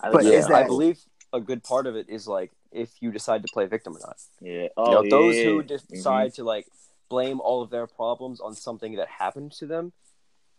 I 0.00 0.10
But 0.10 0.24
yeah, 0.24 0.32
is 0.32 0.46
that's- 0.46 0.64
I 0.64 0.66
believe 0.66 0.98
a 1.32 1.40
good 1.40 1.62
part 1.62 1.86
of 1.86 1.94
it 1.96 2.08
is 2.08 2.26
like 2.26 2.50
if 2.72 2.90
you 3.02 3.10
decide 3.12 3.42
to 3.42 3.48
play 3.52 3.66
victim 3.66 3.96
or 3.96 4.00
not. 4.00 4.16
yeah, 4.40 4.62
You 4.62 4.68
oh, 4.76 4.90
know, 4.92 5.02
yeah, 5.02 5.10
those 5.10 5.36
yeah. 5.36 5.44
who 5.44 5.62
Mhm. 5.62 5.88
decide 5.88 6.34
to 6.34 6.44
like 6.44 6.66
blame 7.08 7.40
all 7.40 7.60
of 7.62 7.70
their 7.70 7.86
problems 7.86 8.40
on 8.40 8.54
something 8.54 8.94
that 8.96 9.08
happened 9.08 9.52
to 9.52 9.66
them 9.66 9.92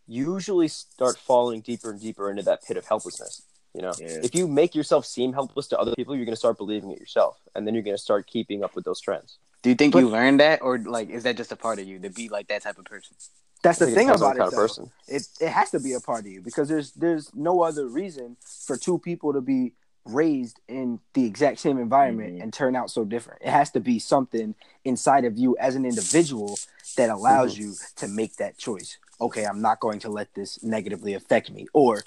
usually 0.07 0.67
start 0.67 1.17
falling 1.17 1.61
deeper 1.61 1.89
and 1.91 2.01
deeper 2.01 2.29
into 2.29 2.43
that 2.43 2.63
pit 2.63 2.75
of 2.77 2.85
helplessness. 2.85 3.43
You 3.73 3.81
know, 3.81 3.93
Yeah. 3.97 4.19
if 4.23 4.35
you 4.35 4.47
make 4.47 4.75
yourself 4.75 5.05
seem 5.05 5.31
helpless 5.31 5.67
to 5.69 5.79
other 5.79 5.95
people, 5.95 6.15
you're 6.15 6.25
going 6.25 6.33
to 6.33 6.39
start 6.39 6.57
believing 6.57 6.91
it 6.91 6.99
yourself, 6.99 7.37
and 7.55 7.65
then 7.65 7.73
you're 7.73 7.83
going 7.83 7.95
to 7.95 8.01
start 8.01 8.27
keeping 8.27 8.63
up 8.63 8.75
with 8.75 8.83
those 8.83 8.99
trends. 8.99 9.37
Do 9.61 9.69
you 9.69 9.75
think 9.75 9.93
But- 9.93 9.99
you 9.99 10.09
learned 10.09 10.39
that, 10.41 10.61
or 10.61 10.79
like 10.79 11.09
is 11.09 11.23
that 11.23 11.37
just 11.37 11.51
a 11.51 11.55
part 11.55 11.79
of 11.79 11.85
you 11.87 11.99
to 11.99 12.09
be 12.09 12.27
like 12.27 12.47
that 12.49 12.63
type 12.63 12.77
of 12.77 12.83
person? 12.85 13.15
That's 13.61 13.79
the 13.79 13.87
thing 13.87 14.09
about 14.09 14.37
it. 14.37 14.51
though. 14.51 14.89
It 15.07 15.27
it 15.39 15.49
has 15.49 15.69
to 15.71 15.79
be 15.79 15.93
a 15.93 15.99
part 15.99 16.21
of 16.21 16.27
you 16.31 16.41
because 16.41 16.67
there's 16.67 16.91
there's 16.93 17.33
no 17.35 17.61
other 17.61 17.87
reason 17.87 18.37
for 18.65 18.77
two 18.77 18.97
people 18.99 19.33
to 19.33 19.41
be 19.41 19.73
raised 20.05 20.59
in 20.67 20.99
the 21.13 21.25
exact 21.25 21.59
same 21.59 21.77
environment 21.77 22.37
Mhm. 22.37 22.41
and 22.43 22.51
turn 22.53 22.75
out 22.75 22.89
so 22.89 23.05
different. 23.05 23.41
It 23.43 23.49
has 23.51 23.69
to 23.71 23.79
be 23.79 23.99
something 23.99 24.55
inside 24.83 25.25
of 25.25 25.37
you 25.37 25.55
as 25.59 25.75
an 25.75 25.85
individual 25.85 26.57
that 26.97 27.09
allows 27.11 27.53
Mm-hmm. 27.53 27.63
you 27.63 27.75
to 27.97 28.07
make 28.07 28.37
that 28.37 28.57
choice. 28.57 28.97
Okay, 29.19 29.45
I'm 29.45 29.61
not 29.61 29.79
going 29.79 29.99
to 29.99 30.09
let 30.09 30.33
this 30.33 30.63
negatively 30.63 31.13
affect 31.13 31.51
me 31.51 31.67
or 31.73 32.03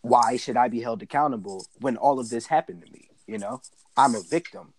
why 0.00 0.36
should 0.36 0.56
I 0.56 0.66
be 0.66 0.80
held 0.80 1.00
accountable 1.00 1.64
when 1.80 1.96
all 1.96 2.18
of 2.18 2.28
this 2.28 2.46
happened 2.48 2.84
to 2.84 2.92
me, 2.92 3.08
you 3.28 3.38
know? 3.38 3.62
I'm 3.96 4.16
a 4.16 4.20
victim. 4.20 4.74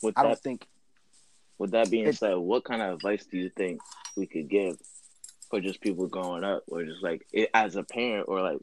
With 0.00 0.16
I 0.16 0.22
that, 0.22 0.28
don't 0.28 0.38
think 0.40 0.68
with 1.58 1.72
that 1.72 1.90
being 1.90 2.12
said, 2.12 2.36
what 2.36 2.62
kind 2.64 2.80
of 2.80 2.94
advice 2.94 3.26
do 3.26 3.36
you 3.38 3.50
think 3.50 3.80
we 4.16 4.26
could 4.26 4.48
give 4.48 4.78
for 5.50 5.60
just 5.60 5.80
people 5.80 6.06
growing 6.06 6.44
up, 6.44 6.64
or 6.68 6.84
just 6.84 7.02
like 7.02 7.26
it, 7.32 7.50
as 7.54 7.76
a 7.76 7.82
parent, 7.82 8.28
or 8.28 8.42
like 8.42 8.58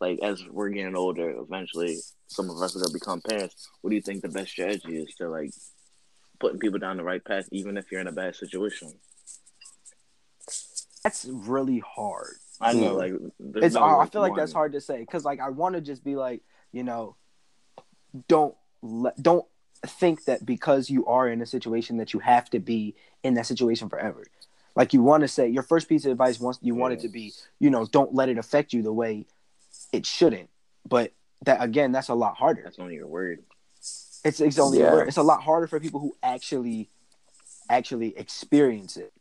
like 0.00 0.18
as 0.22 0.42
we're 0.48 0.70
getting 0.70 0.96
older, 0.96 1.30
eventually 1.30 1.98
some 2.28 2.50
of 2.50 2.60
us 2.62 2.76
are 2.76 2.80
gonna 2.80 2.92
become 2.92 3.20
parents. 3.20 3.68
What 3.80 3.90
do 3.90 3.96
you 3.96 4.02
think 4.02 4.22
the 4.22 4.28
best 4.28 4.50
strategy 4.50 4.98
is 4.98 5.14
to 5.16 5.28
like 5.28 5.50
putting 6.38 6.58
people 6.58 6.78
down 6.78 6.96
the 6.96 7.04
right 7.04 7.24
path, 7.24 7.48
even 7.52 7.76
if 7.76 7.90
you're 7.90 8.00
in 8.00 8.08
a 8.08 8.12
bad 8.12 8.36
situation? 8.36 8.92
that's 11.02 11.26
really 11.30 11.78
hard. 11.78 12.34
I 12.60 12.74
know, 12.74 12.94
like 12.94 13.14
it's 13.62 13.74
no, 13.74 14.00
I 14.00 14.06
feel 14.06 14.20
like 14.20 14.36
that's 14.36 14.52
hard 14.52 14.72
to 14.72 14.80
say 14.80 14.98
because 14.98 15.24
like 15.24 15.40
I 15.40 15.48
want 15.48 15.74
to 15.74 15.80
just 15.80 16.04
be 16.04 16.14
like 16.14 16.42
you 16.72 16.82
know 16.82 17.16
don't 18.28 18.54
let 18.82 19.20
don't 19.22 19.46
think 19.86 20.24
that 20.26 20.44
because 20.44 20.90
you 20.90 21.06
are 21.06 21.26
in 21.26 21.40
a 21.40 21.46
situation 21.46 21.96
that 21.98 22.12
you 22.12 22.20
have 22.20 22.50
to 22.50 22.58
be 22.58 22.94
in 23.22 23.34
that 23.34 23.46
situation 23.46 23.88
forever 23.88 24.24
like 24.76 24.92
you 24.92 25.02
want 25.02 25.22
to 25.22 25.28
say 25.28 25.48
your 25.48 25.62
first 25.62 25.88
piece 25.88 26.04
of 26.04 26.12
advice 26.12 26.38
once 26.40 26.58
you 26.62 26.74
want 26.74 26.92
it 26.94 27.00
to 27.00 27.08
be 27.08 27.32
you 27.58 27.70
know 27.70 27.84
don't 27.86 28.14
let 28.14 28.28
it 28.28 28.38
affect 28.38 28.72
you 28.72 28.82
the 28.82 28.92
way 28.92 29.26
it 29.92 30.06
shouldn't 30.06 30.48
but 30.88 31.12
that 31.44 31.62
again 31.62 31.92
that's 31.92 32.08
a 32.08 32.14
lot 32.14 32.36
harder 32.36 32.62
That's 32.64 32.78
only 32.78 32.94
your 32.94 33.06
word. 33.06 33.42
it's 34.24 34.40
it's 34.40 34.58
only 34.58 34.78
Yeah. 34.80 35.00
it's 35.06 35.16
a 35.16 35.22
lot 35.22 35.42
harder 35.42 35.66
for 35.66 35.80
people 35.80 36.00
who 36.00 36.14
actually 36.22 36.88
actually 37.68 38.16
experience 38.18 38.96
it. 38.96 39.12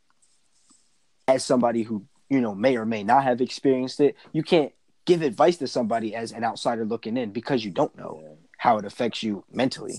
As 1.27 1.43
somebody 1.45 1.83
who 1.83 2.05
you 2.29 2.41
know 2.41 2.55
may 2.55 2.75
or 2.77 2.85
may 2.85 3.03
not 3.03 3.23
have 3.23 3.41
experienced 3.41 3.99
it, 3.99 4.15
you 4.33 4.41
can't 4.43 4.71
give 5.05 5.21
advice 5.21 5.57
to 5.57 5.67
somebody 5.67 6.15
as 6.15 6.31
an 6.31 6.43
outsider 6.43 6.83
looking 6.85 7.15
in 7.17 7.31
because 7.31 7.63
you 7.63 7.71
don't 7.71 7.95
know 7.97 8.19
Yeah. 8.23 8.33
how 8.57 8.77
it 8.79 8.85
affects 8.85 9.21
you 9.23 9.43
mentally. 9.51 9.95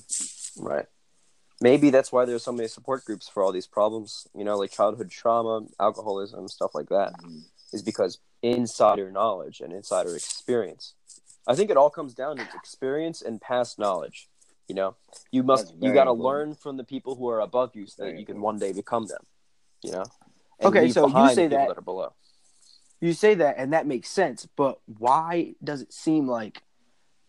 Right. 0.59 0.87
Maybe 1.60 1.90
that's 1.90 2.10
why 2.10 2.24
there's 2.24 2.42
so 2.42 2.52
many 2.52 2.68
support 2.68 3.04
groups 3.04 3.28
for 3.28 3.42
all 3.42 3.52
these 3.52 3.66
problems, 3.66 4.26
you 4.34 4.44
know, 4.44 4.56
like 4.56 4.70
childhood 4.70 5.10
trauma, 5.10 5.66
alcoholism, 5.78 6.48
stuff 6.48 6.74
like 6.74 6.88
that, 6.88 7.12
Mhm. 7.20 7.42
is 7.72 7.82
because 7.82 8.18
insider 8.42 9.12
knowledge 9.12 9.60
and 9.60 9.72
insider 9.72 10.16
experience. 10.16 10.94
I 11.46 11.54
think 11.54 11.70
it 11.70 11.76
all 11.76 11.90
comes 11.90 12.14
down 12.14 12.36
to 12.38 12.42
experience 12.54 13.20
and 13.20 13.40
past 13.40 13.78
knowledge. 13.78 14.28
You 14.68 14.74
know, 14.74 14.96
you 15.32 15.42
must, 15.42 15.74
you 15.80 15.92
got 15.92 16.04
to 16.04 16.12
learn 16.12 16.54
from 16.54 16.76
the 16.76 16.84
people 16.84 17.16
who 17.16 17.28
are 17.28 17.40
above 17.40 17.74
you 17.74 17.86
so 17.86 18.04
that 18.04 18.16
you 18.18 18.24
can 18.24 18.40
one 18.40 18.58
day 18.58 18.72
become 18.72 19.06
them, 19.06 19.26
you 19.82 19.90
know? 19.92 20.04
Okay, 20.62 20.90
so 20.92 21.06
you 21.08 21.28
say 21.34 21.48
that- 21.48 21.68
that 21.68 21.78
are 21.78 21.82
below. 21.82 22.14
You 23.00 23.12
say 23.14 23.34
that 23.34 23.56
and 23.58 23.72
that 23.72 23.86
makes 23.86 24.10
sense, 24.10 24.46
but 24.56 24.80
why 24.86 25.56
does 25.64 25.80
it 25.82 25.92
seem 25.92 26.28
like 26.28 26.62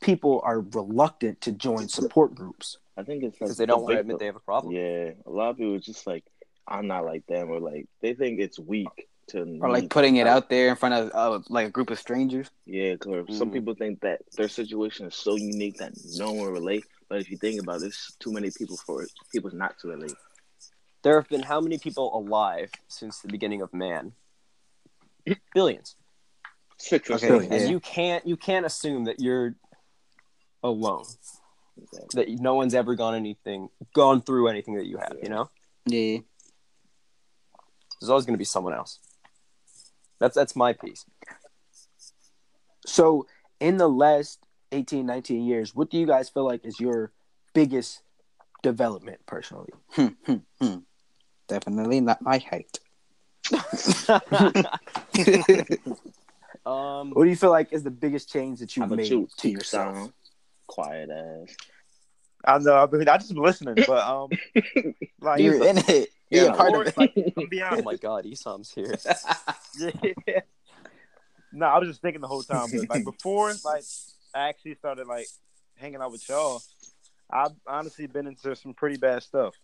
people 0.02 0.40
are 0.44 0.60
reluctant 0.60 1.42
to 1.42 1.52
join 1.52 1.88
support 1.88 2.36
groups? 2.36 2.78
I 3.02 3.04
think 3.04 3.24
it's 3.24 3.42
like 3.42 3.48
Because 3.48 3.58
they 3.58 3.66
don't 3.66 3.80
the 3.80 3.84
want 3.86 3.96
to 3.96 4.00
admit 4.02 4.20
they 4.20 4.28
have 4.28 4.36
a 4.36 4.40
problem. 4.40 4.76
Yeah, 4.76 5.12
a 5.26 5.30
lot 5.32 5.50
of 5.50 5.58
people 5.58 5.80
just 5.80 6.06
like 6.06 6.24
I'm 6.68 6.86
not 6.86 7.04
like 7.04 7.26
them, 7.26 7.50
or 7.50 7.60
like 7.60 7.88
they 8.02 8.14
think 8.14 8.40
it's 8.40 8.60
weak 8.60 9.08
to 9.30 9.58
Or 9.60 9.70
like 9.70 9.90
putting 9.90 10.18
it 10.18 10.28
out 10.28 10.50
there 10.50 10.70
in 10.70 10.76
front 10.76 10.94
of 10.94 11.12
uh, 11.14 11.44
like 11.50 11.68
a 11.68 11.72
group 11.72 11.90
of 11.90 11.98
strangers. 11.98 12.52
Yeah, 12.68 12.94
because 12.94 13.36
some 13.38 13.50
Mhm. 13.50 13.54
people 13.54 13.74
think 13.74 14.02
that 14.02 14.22
their 14.38 14.48
situation 14.50 15.08
is 15.08 15.16
so 15.16 15.36
unique 15.36 15.80
that 15.80 15.94
no 16.06 16.32
one 16.32 16.46
will 16.46 16.52
relate. 16.52 16.86
But 17.10 17.22
if 17.22 17.32
you 17.32 17.38
think 17.38 17.60
about 17.60 17.78
it, 17.78 17.82
there's 17.82 18.16
too 18.20 18.32
many 18.32 18.52
people 18.52 18.78
for 18.78 19.02
it, 19.02 19.10
people 19.32 19.50
not 19.52 19.80
to 19.80 19.88
relate. 19.88 20.16
There 21.02 21.16
have 21.20 21.28
been 21.28 21.42
how 21.42 21.60
many 21.60 21.80
people 21.80 22.16
alive 22.16 22.72
since 22.88 23.20
the 23.20 23.30
beginning 23.30 23.64
of 23.64 23.74
man? 23.74 24.14
Billions. 25.56 25.96
Six 26.78 27.10
or 27.10 27.14
Okay, 27.16 27.28
seven. 27.28 27.52
yeah. 27.52 27.68
you 27.68 27.80
can't 27.80 28.26
you 28.28 28.38
can't 28.38 28.66
assume 28.66 29.06
that 29.06 29.20
you're 29.20 29.56
alone 30.64 31.02
Exactly. 31.02 31.41
That 32.14 32.30
no 32.30 32.56
one's 32.56 32.74
ever 32.74 32.96
gone 32.96 33.16
anything 33.16 33.70
gone 33.94 34.22
through 34.22 34.48
anything 34.48 34.76
that 34.76 34.86
you 34.86 34.98
have 34.98 35.16
you 35.22 35.30
know 35.30 35.50
Yeah. 35.86 36.20
there's 38.00 38.10
always 38.10 38.26
going 38.26 38.36
to 38.36 38.40
be 38.40 38.46
someone 38.46 38.74
else 38.74 39.00
that's 40.20 40.36
that's 40.36 40.56
my 40.56 40.74
piece 40.74 41.06
So, 42.86 43.28
in 43.60 43.78
the 43.78 43.88
last 43.88 44.40
18, 44.72 45.06
19 45.06 45.44
years, 45.46 45.76
what 45.76 45.92
do 45.92 45.98
you 45.98 46.08
guys 46.08 46.30
feel 46.30 46.46
like 46.46 46.66
is 46.66 46.80
your 46.80 47.12
biggest 47.54 48.02
development 48.64 49.20
personally? 49.28 49.70
Hmm, 49.92 50.08
hmm, 50.26 50.36
hmm. 50.60 50.78
Definitely 51.48 52.02
not 52.02 52.22
my 52.22 52.40
height. 52.40 52.80
um 56.66 57.12
What 57.12 57.24
do 57.26 57.30
you 57.30 57.36
feel 57.36 57.52
like 57.52 57.72
is 57.72 57.84
the 57.84 57.92
biggest 57.92 58.32
change 58.32 58.60
that 58.60 58.76
you've 58.76 58.86
about 58.88 58.98
made 58.98 59.10
you? 59.12 59.28
to 59.38 59.50
yourself? 59.50 60.10
Quiet 60.68 61.10
ass. 61.10 61.56
I 62.46 62.58
know. 62.60 62.76
I 62.76 62.88
mean, 62.96 63.08
I 63.08 63.18
just 63.18 63.34
been 63.34 63.44
listening, 63.44 63.76
but 63.88 64.08
um, 64.08 64.30
like 65.22 65.42
You're 65.42 65.66
in 65.66 65.78
it. 65.78 66.10
You're 66.30 66.46
Yeah, 66.46 66.54
a 66.54 66.56
part 66.58 66.76
of 66.76 66.88
it. 66.88 66.98
like, 66.98 67.14
oh 67.72 67.82
my 67.82 67.96
god 67.96 68.26
Esam's 68.26 68.72
here 68.74 68.96
Yeah. 70.28 70.40
No, 71.52 71.66
I 71.66 71.80
was 71.80 71.90
just 71.90 72.02
thinking 72.02 72.22
the 72.22 72.28
whole 72.28 72.44
time. 72.44 72.70
But 72.72 72.90
like 72.90 73.04
before, 73.04 73.54
like 73.66 73.84
I 74.34 74.50
actually 74.50 74.76
started 74.76 75.08
like 75.08 75.28
hanging 75.76 76.02
out 76.02 76.12
with 76.12 76.28
y'all. 76.30 76.62
I've 77.30 77.52
honestly 77.68 78.08
been 78.08 78.28
into 78.28 78.56
some 78.56 78.74
pretty 78.74 78.98
bad 78.98 79.24
stuff. 79.24 79.56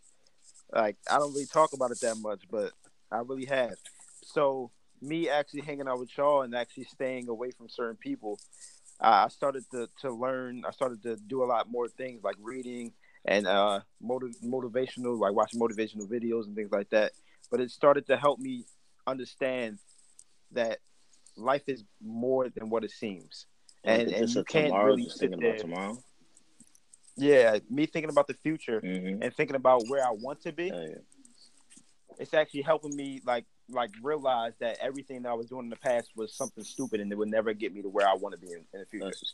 Like 0.73 0.97
I 1.09 1.17
don't 1.17 1.33
really 1.33 1.45
talk 1.45 1.73
about 1.73 1.91
it 1.91 2.01
that 2.01 2.17
much, 2.17 2.43
but 2.51 2.71
I 3.11 3.19
really 3.19 3.45
have. 3.45 3.75
So 4.23 4.71
me 5.01 5.29
actually 5.29 5.61
hanging 5.61 5.87
out 5.87 5.99
with 5.99 6.15
y'all 6.17 6.41
and 6.41 6.53
actually 6.55 6.85
staying 6.85 7.29
away 7.29 7.51
from 7.51 7.69
certain 7.69 7.95
people, 7.95 8.39
uh, 8.99 9.25
I 9.25 9.27
started 9.29 9.63
to 9.71 9.87
to 10.01 10.11
learn. 10.11 10.63
I 10.65 10.71
started 10.71 11.01
to 11.03 11.15
do 11.15 11.43
a 11.43 11.45
lot 11.45 11.69
more 11.69 11.87
things 11.87 12.23
like 12.23 12.35
reading 12.41 12.93
and 13.25 13.45
uh 13.47 13.81
motiv- 14.01 14.37
motivational, 14.43 15.19
like 15.19 15.33
watching 15.33 15.59
motivational 15.59 16.07
videos 16.07 16.45
and 16.45 16.55
things 16.55 16.71
like 16.71 16.89
that. 16.91 17.11
But 17.51 17.59
it 17.59 17.71
started 17.71 18.07
to 18.07 18.17
help 18.17 18.39
me 18.39 18.65
understand 19.05 19.79
that 20.51 20.79
life 21.35 21.63
is 21.67 21.83
more 22.03 22.49
than 22.49 22.69
what 22.69 22.83
it 22.83 22.91
seems. 22.91 23.45
And- 23.83 24.11
and 24.11 24.29
you 24.29 24.43
can't 24.43 24.73
really 24.73 25.07
sit 25.09 25.19
thinking 25.19 25.39
there. 25.39 25.49
about 25.51 25.61
tomorrow. 25.61 26.03
Yeah, 27.15 27.59
me 27.69 27.85
thinking 27.85 28.09
about 28.09 28.27
the 28.27 28.33
future 28.35 28.81
Mm-hmm. 28.81 29.23
and 29.23 29.33
thinking 29.33 29.55
about 29.55 29.83
where 29.87 30.05
I 30.05 30.11
want 30.11 30.41
to 30.41 30.51
be. 30.51 30.65
Yeah, 30.67 30.81
yeah. 30.89 30.95
It's 32.19 32.33
actually 32.33 32.61
helping 32.63 32.95
me 32.95 33.21
like 33.25 33.45
like 33.69 33.91
realize 34.01 34.53
that 34.59 34.77
everything 34.81 35.23
that 35.23 35.29
I 35.29 35.33
was 35.33 35.47
doing 35.47 35.65
in 35.65 35.69
the 35.69 35.75
past 35.75 36.09
was 36.15 36.33
something 36.33 36.63
stupid 36.63 36.99
and 37.01 37.11
it 37.11 37.17
would 37.17 37.29
never 37.29 37.53
get 37.53 37.73
me 37.73 37.81
to 37.81 37.89
where 37.89 38.07
I 38.07 38.13
want 38.13 38.33
to 38.33 38.39
be 38.39 38.53
in, 38.53 38.63
in 38.73 38.79
the 38.79 38.85
future. 38.85 39.11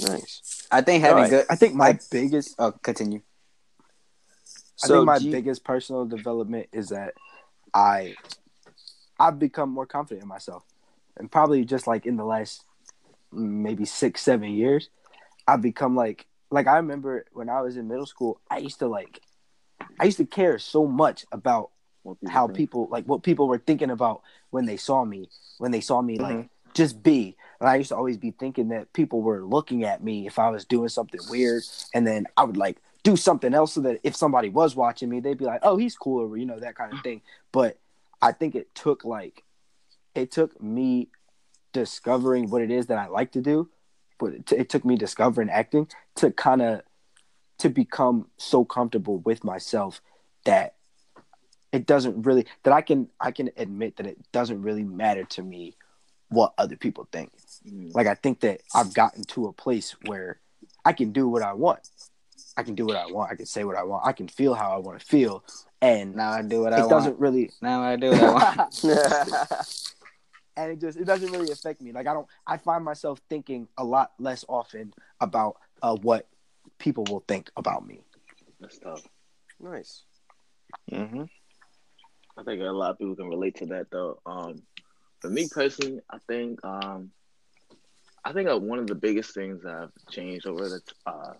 Nice. 0.00 0.66
I 0.70 0.80
think 0.80 1.02
having 1.02 1.16
Alright. 1.24 1.30
good. 1.30 1.46
I 1.50 1.56
think 1.56 1.74
my 1.74 1.88
I- 1.90 1.98
biggest 2.10 2.54
Oh, 2.58 2.72
continue. 2.72 3.20
I 3.80 4.86
So 4.88 4.94
think 4.96 5.06
my 5.06 5.18
do 5.18 5.26
you- 5.26 5.30
biggest 5.32 5.64
personal 5.64 6.04
development 6.04 6.68
is 6.72 6.88
that 6.88 7.14
I 7.72 8.14
I've 9.20 9.38
become 9.38 9.70
more 9.70 9.86
confident 9.86 10.22
in 10.22 10.28
myself. 10.28 10.64
And 11.16 11.30
probably 11.30 11.64
just 11.64 11.86
like 11.86 12.06
in 12.06 12.16
the 12.16 12.24
last 12.24 12.64
maybe 13.30 13.84
six, 13.84 14.20
seven 14.22 14.50
years, 14.50 14.88
I've 15.46 15.62
become 15.62 15.94
like 15.94 16.26
like 16.50 16.66
I 16.66 16.76
remember 16.76 17.24
when 17.32 17.48
I 17.48 17.60
was 17.60 17.76
in 17.76 17.86
middle 17.86 18.06
school, 18.06 18.40
I 18.50 18.58
used 18.58 18.80
to 18.80 18.88
like 18.88 19.20
I 20.00 20.04
used 20.06 20.16
to 20.18 20.26
care 20.26 20.58
so 20.58 20.86
much 20.86 21.24
about 21.30 21.62
What 21.62 21.70
people 21.70 21.73
how 22.28 22.46
think. 22.46 22.56
people 22.56 22.88
like 22.90 23.04
what 23.06 23.22
people 23.22 23.48
were 23.48 23.58
thinking 23.58 23.90
about 23.90 24.22
when 24.50 24.66
they 24.66 24.76
saw 24.76 25.04
me, 25.04 25.28
when 25.58 25.70
they 25.70 25.80
saw 25.80 26.02
me 26.02 26.18
like 26.18 26.36
Mhm. 26.36 26.48
just 26.74 27.02
be. 27.02 27.36
And 27.60 27.68
I 27.68 27.76
used 27.76 27.90
to 27.90 27.96
always 27.96 28.16
be 28.18 28.32
thinking 28.32 28.68
that 28.68 28.92
people 28.92 29.22
were 29.22 29.44
looking 29.44 29.84
at 29.84 30.02
me 30.02 30.26
if 30.26 30.38
I 30.38 30.50
was 30.50 30.64
doing 30.64 30.88
something 30.88 31.20
weird, 31.28 31.62
and 31.94 32.06
then 32.06 32.26
I 32.36 32.44
would 32.44 32.56
like 32.56 32.78
do 33.04 33.16
something 33.16 33.54
else 33.54 33.74
so 33.74 33.80
that 33.82 34.00
if 34.02 34.16
somebody 34.16 34.48
was 34.48 34.74
watching 34.74 35.08
me, 35.08 35.20
they'd 35.20 35.38
be 35.38 35.44
like, 35.44 35.60
"Oh, 35.62 35.76
he's 35.76 35.96
cool," 35.96 36.20
or 36.22 36.36
you 36.36 36.46
know 36.46 36.58
that 36.58 36.74
kind 36.74 36.92
of 36.92 37.00
thing. 37.02 37.22
But 37.52 37.78
I 38.20 38.32
think 38.32 38.54
it 38.54 38.74
took 38.74 39.04
like 39.04 39.44
it 40.14 40.30
took 40.30 40.60
me 40.60 41.08
discovering 41.72 42.50
what 42.50 42.62
it 42.62 42.70
is 42.70 42.86
that 42.86 42.98
I 42.98 43.06
like 43.08 43.32
to 43.32 43.40
do, 43.40 43.68
but 44.18 44.32
it, 44.34 44.46
t- 44.46 44.56
it 44.56 44.68
took 44.68 44.84
me 44.84 44.96
discovering 44.96 45.50
acting 45.50 45.88
to 46.16 46.30
kind 46.30 46.62
of 46.62 46.82
to 47.58 47.68
become 47.68 48.28
so 48.36 48.64
comfortable 48.64 49.18
with 49.18 49.44
myself 49.44 50.00
that 50.44 50.74
it 51.74 51.86
doesn't 51.86 52.22
really 52.22 52.46
that 52.62 52.72
I 52.72 52.82
can 52.82 53.08
I 53.20 53.32
can 53.32 53.50
admit 53.56 53.96
that 53.96 54.06
it 54.06 54.16
doesn't 54.30 54.62
really 54.62 54.84
matter 54.84 55.24
to 55.24 55.42
me 55.42 55.74
what 56.28 56.54
other 56.56 56.76
people 56.76 57.08
think. 57.10 57.32
Mm. 57.68 57.92
Like 57.92 58.06
I 58.06 58.14
think 58.14 58.40
that 58.40 58.60
I've 58.72 58.94
gotten 58.94 59.24
to 59.24 59.46
a 59.48 59.52
place 59.52 59.96
where 60.06 60.38
I 60.84 60.92
can 60.92 61.10
do 61.10 61.28
what 61.28 61.42
I 61.42 61.52
want. 61.52 61.80
I 62.56 62.62
can 62.62 62.76
do 62.76 62.86
what 62.86 62.96
I 62.96 63.06
want. 63.06 63.32
I 63.32 63.34
can 63.34 63.46
say 63.46 63.64
what 63.64 63.76
I 63.76 63.82
want. 63.82 64.06
I 64.06 64.12
can 64.12 64.28
feel 64.28 64.54
how 64.54 64.72
I 64.72 64.78
want 64.78 65.00
to 65.00 65.04
feel, 65.04 65.42
and 65.82 66.14
Now 66.14 66.30
I 66.30 66.42
do 66.42 66.60
what 66.60 66.72
it 66.72 66.76
I 66.76 66.80
want. 66.82 66.92
It 66.92 66.94
doesn't 66.94 67.18
really. 67.18 67.50
Now 67.60 67.82
I 67.82 67.96
do 67.96 68.10
what 68.10 68.22
I 68.22 68.54
want. 68.56 68.84
and 70.56 70.70
it 70.70 70.80
just 70.80 70.96
it 70.96 71.06
doesn't 71.06 71.32
really 71.32 71.50
affect 71.50 71.82
me. 71.82 71.90
Like 71.90 72.06
I 72.06 72.14
don't. 72.14 72.28
I 72.46 72.56
find 72.56 72.84
myself 72.84 73.20
thinking 73.28 73.66
a 73.76 73.82
lot 73.82 74.12
less 74.20 74.44
often 74.48 74.94
about 75.20 75.56
uh, 75.82 75.96
what 75.96 76.28
people 76.78 77.02
will 77.10 77.24
think 77.26 77.50
about 77.56 77.84
me. 77.84 77.98
That's 78.60 78.78
tough. 78.78 79.02
nice. 79.58 80.02
Mm-hmm. 80.92 81.24
I 82.36 82.42
think 82.42 82.60
a 82.60 82.64
lot 82.64 82.90
of 82.90 82.98
people 82.98 83.16
can 83.16 83.28
relate 83.28 83.56
to 83.56 83.66
that 83.66 83.90
though. 83.90 84.20
Um, 84.26 84.62
for 85.20 85.30
me 85.30 85.48
personally, 85.50 86.00
I 86.10 86.18
think 86.26 86.64
um, 86.64 87.10
I 88.24 88.32
think 88.32 88.48
uh, 88.48 88.58
one 88.58 88.78
of 88.78 88.86
the 88.86 88.94
biggest 88.94 89.34
things 89.34 89.62
have 89.64 89.90
changed 90.10 90.46
over 90.46 90.68
the 90.68 90.80
uh, 91.06 91.34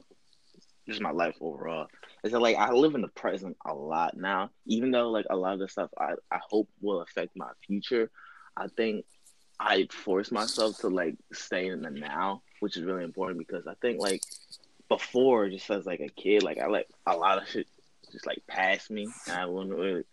just 0.89 1.01
my 1.01 1.11
life 1.11 1.37
overall 1.41 1.87
is 2.23 2.33
that 2.33 2.41
like 2.41 2.57
I 2.57 2.73
live 2.73 2.95
in 2.95 3.03
the 3.03 3.09
present 3.09 3.57
a 3.65 3.75
lot 3.75 4.17
now. 4.17 4.51
Even 4.67 4.91
though 4.91 5.11
like 5.11 5.27
a 5.31 5.37
lot 5.37 5.55
of 5.55 5.61
the 5.61 5.69
stuff 5.69 5.91
I, 5.99 6.15
I 6.31 6.39
hope 6.49 6.69
will 6.81 7.01
affect 7.01 7.37
my 7.37 7.51
future, 7.67 8.11
I 8.57 8.69
think 8.69 9.05
I 9.59 9.87
force 9.91 10.31
myself 10.31 10.79
to 10.79 10.89
like 10.89 11.17
stay 11.33 11.67
in 11.67 11.83
the 11.83 11.91
now, 11.91 12.43
which 12.61 12.77
is 12.77 12.85
really 12.85 13.05
important 13.05 13.39
because 13.47 13.67
I 13.67 13.75
think 13.75 14.01
like 14.01 14.23
before, 14.89 15.49
just 15.49 15.71
as 15.71 15.87
like 15.87 16.01
a 16.01 16.09
kid, 16.09 16.43
like 16.43 16.59
I 16.59 16.67
like 16.67 16.89
a 17.07 17.17
lot 17.17 17.43
of 17.43 17.49
shit 17.49 17.67
just 18.13 18.27
like 18.27 18.43
pass 18.47 18.91
me, 18.91 19.09
and 19.27 19.37
I 19.37 19.47
wouldn't 19.47 19.75
really 19.75 20.05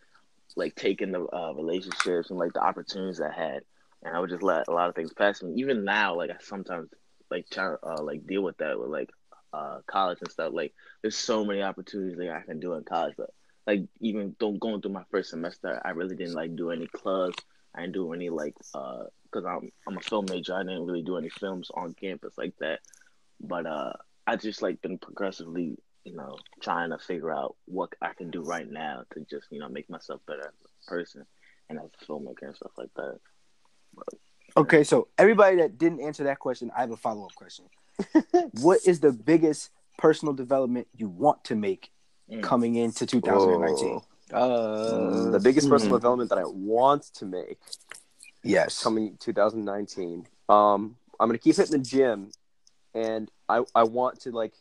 like 0.55 0.75
taking 0.75 1.11
the 1.11 1.25
uh, 1.27 1.53
relationships 1.53 2.29
and 2.29 2.39
like 2.39 2.53
the 2.53 2.63
opportunities 2.63 3.21
I 3.21 3.31
had, 3.31 3.63
and 4.03 4.15
I 4.15 4.19
would 4.19 4.29
just 4.29 4.43
let 4.43 4.67
a 4.67 4.71
lot 4.71 4.89
of 4.89 4.95
things 4.95 5.13
pass 5.13 5.41
me. 5.41 5.53
Even 5.55 5.83
now, 5.83 6.15
like 6.15 6.29
I 6.29 6.35
sometimes 6.39 6.89
like 7.29 7.49
try 7.49 7.73
uh, 7.83 8.01
like 8.01 8.27
deal 8.27 8.43
with 8.43 8.57
that 8.57 8.79
with 8.79 8.89
like 8.89 9.09
uh 9.53 9.79
college 9.87 10.19
and 10.21 10.31
stuff. 10.31 10.53
Like 10.53 10.73
there's 11.01 11.17
so 11.17 11.45
many 11.45 11.61
opportunities 11.61 12.17
like 12.17 12.29
I 12.29 12.41
can 12.41 12.59
do 12.59 12.73
in 12.73 12.83
college, 12.83 13.15
but 13.17 13.31
like 13.67 13.83
even 13.99 14.35
going 14.39 14.81
through 14.81 14.91
my 14.91 15.03
first 15.11 15.29
semester, 15.29 15.81
I 15.83 15.91
really 15.91 16.15
didn't 16.15 16.33
like 16.33 16.55
do 16.55 16.71
any 16.71 16.87
clubs. 16.87 17.37
I 17.73 17.81
didn't 17.81 17.93
do 17.93 18.13
any 18.13 18.29
like 18.29 18.55
uh 18.73 19.03
because 19.23 19.45
I'm 19.45 19.71
I'm 19.87 19.97
a 19.97 20.01
film 20.01 20.25
major. 20.29 20.55
I 20.55 20.63
didn't 20.63 20.85
really 20.85 21.03
do 21.03 21.17
any 21.17 21.29
films 21.29 21.71
on 21.73 21.93
campus 21.93 22.37
like 22.37 22.53
that, 22.59 22.79
but 23.39 23.65
uh 23.65 23.93
I 24.27 24.35
just 24.35 24.61
like 24.61 24.81
been 24.81 24.97
progressively 24.97 25.77
you 26.03 26.15
know, 26.15 26.37
trying 26.61 26.89
to 26.89 26.97
figure 26.97 27.31
out 27.31 27.55
what 27.65 27.93
I 28.01 28.13
can 28.13 28.31
do 28.31 28.41
right 28.41 28.69
now 28.69 29.03
to 29.13 29.25
just, 29.29 29.47
you 29.51 29.59
know, 29.59 29.69
make 29.69 29.89
myself 29.89 30.21
better 30.27 30.41
as 30.41 30.53
a 30.87 30.89
person 30.89 31.25
and 31.69 31.79
as 31.79 31.89
a 32.01 32.05
filmmaker 32.05 32.43
and 32.43 32.55
stuff 32.55 32.71
like 32.77 32.93
that. 32.95 33.19
Okay, 34.57 34.83
so 34.83 35.07
everybody 35.17 35.57
that 35.57 35.77
didn't 35.77 36.01
answer 36.01 36.23
that 36.25 36.39
question, 36.39 36.71
I 36.75 36.81
have 36.81 36.91
a 36.91 36.97
follow 36.97 37.25
up 37.25 37.35
question. 37.35 37.65
what 38.61 38.79
is 38.85 38.99
the 38.99 39.11
biggest 39.11 39.69
personal 39.97 40.33
development 40.33 40.87
you 40.95 41.09
want 41.09 41.43
to 41.45 41.55
make 41.55 41.91
Mm. 42.31 42.43
coming 42.43 42.75
into 42.75 43.05
2019? 43.05 44.01
Uh, 44.31 45.31
the 45.31 45.39
biggest 45.43 45.67
personal 45.67 45.95
hmm. 45.95 45.97
development 45.97 46.29
that 46.29 46.39
I 46.39 46.45
want 46.45 47.03
to 47.15 47.25
make 47.25 47.59
Yes. 48.43 48.81
coming 48.81 49.17
2019. 49.19 50.25
Um, 50.47 50.95
I'm 51.19 51.27
gonna 51.27 51.37
keep 51.37 51.57
hitting 51.57 51.73
the 51.73 51.83
gym, 51.83 52.31
and 52.93 53.29
I 53.49 53.63
I 53.75 53.83
want 53.83 54.21
to 54.21 54.31
like 54.31 54.53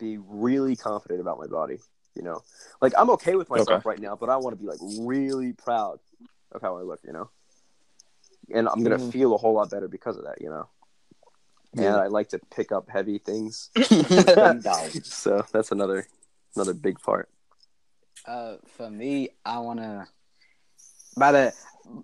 be 0.00 0.18
really 0.18 0.74
confident 0.76 1.20
about 1.20 1.38
my 1.38 1.46
body. 1.46 1.78
You 2.16 2.22
know, 2.22 2.42
like 2.80 2.92
I'm 2.98 3.10
okay 3.10 3.36
with 3.36 3.48
myself 3.50 3.86
right 3.86 4.00
now, 4.00 4.16
but 4.16 4.28
I 4.30 4.36
want 4.38 4.56
to 4.56 4.60
be 4.62 4.68
like 4.68 4.80
really 4.82 5.52
proud 5.52 6.00
of 6.52 6.60
how 6.60 6.76
I 6.78 6.82
look. 6.82 7.00
You 7.04 7.12
know, 7.12 7.30
and 8.52 8.68
I'm 8.68 8.82
gonna 8.82 8.98
Mhm. 8.98 9.12
feel 9.12 9.34
a 9.34 9.38
whole 9.38 9.54
lot 9.54 9.70
better 9.70 9.86
because 9.88 10.16
of 10.16 10.24
that. 10.24 10.40
You 10.40 10.50
know, 10.50 10.68
and 11.76 11.84
Yeah. 11.84 11.96
I 11.96 12.08
like 12.08 12.30
to 12.30 12.40
pick 12.50 12.72
up 12.72 12.88
heavy 12.90 13.18
things, 13.18 13.70
so 15.04 15.44
that's 15.52 15.70
another 15.70 16.08
another 16.56 16.74
big 16.74 17.00
part. 17.00 17.28
Uh, 18.26 18.56
for 18.76 18.90
me, 18.90 19.30
I 19.44 19.58
wanna. 19.60 20.08
By 21.16 21.32
the 21.32 21.54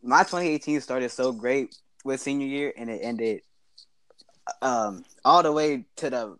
my 0.03 0.23
2018 0.23 0.81
started 0.81 1.11
so 1.11 1.33
great 1.33 1.77
with 2.05 2.21
senior 2.21 2.47
year, 2.47 2.73
and 2.77 2.89
it 2.91 3.01
ended 3.03 3.43
um 4.63 5.05
all 5.25 5.43
the 5.43 5.51
way 5.53 5.85
to 5.97 6.11
the 6.11 6.39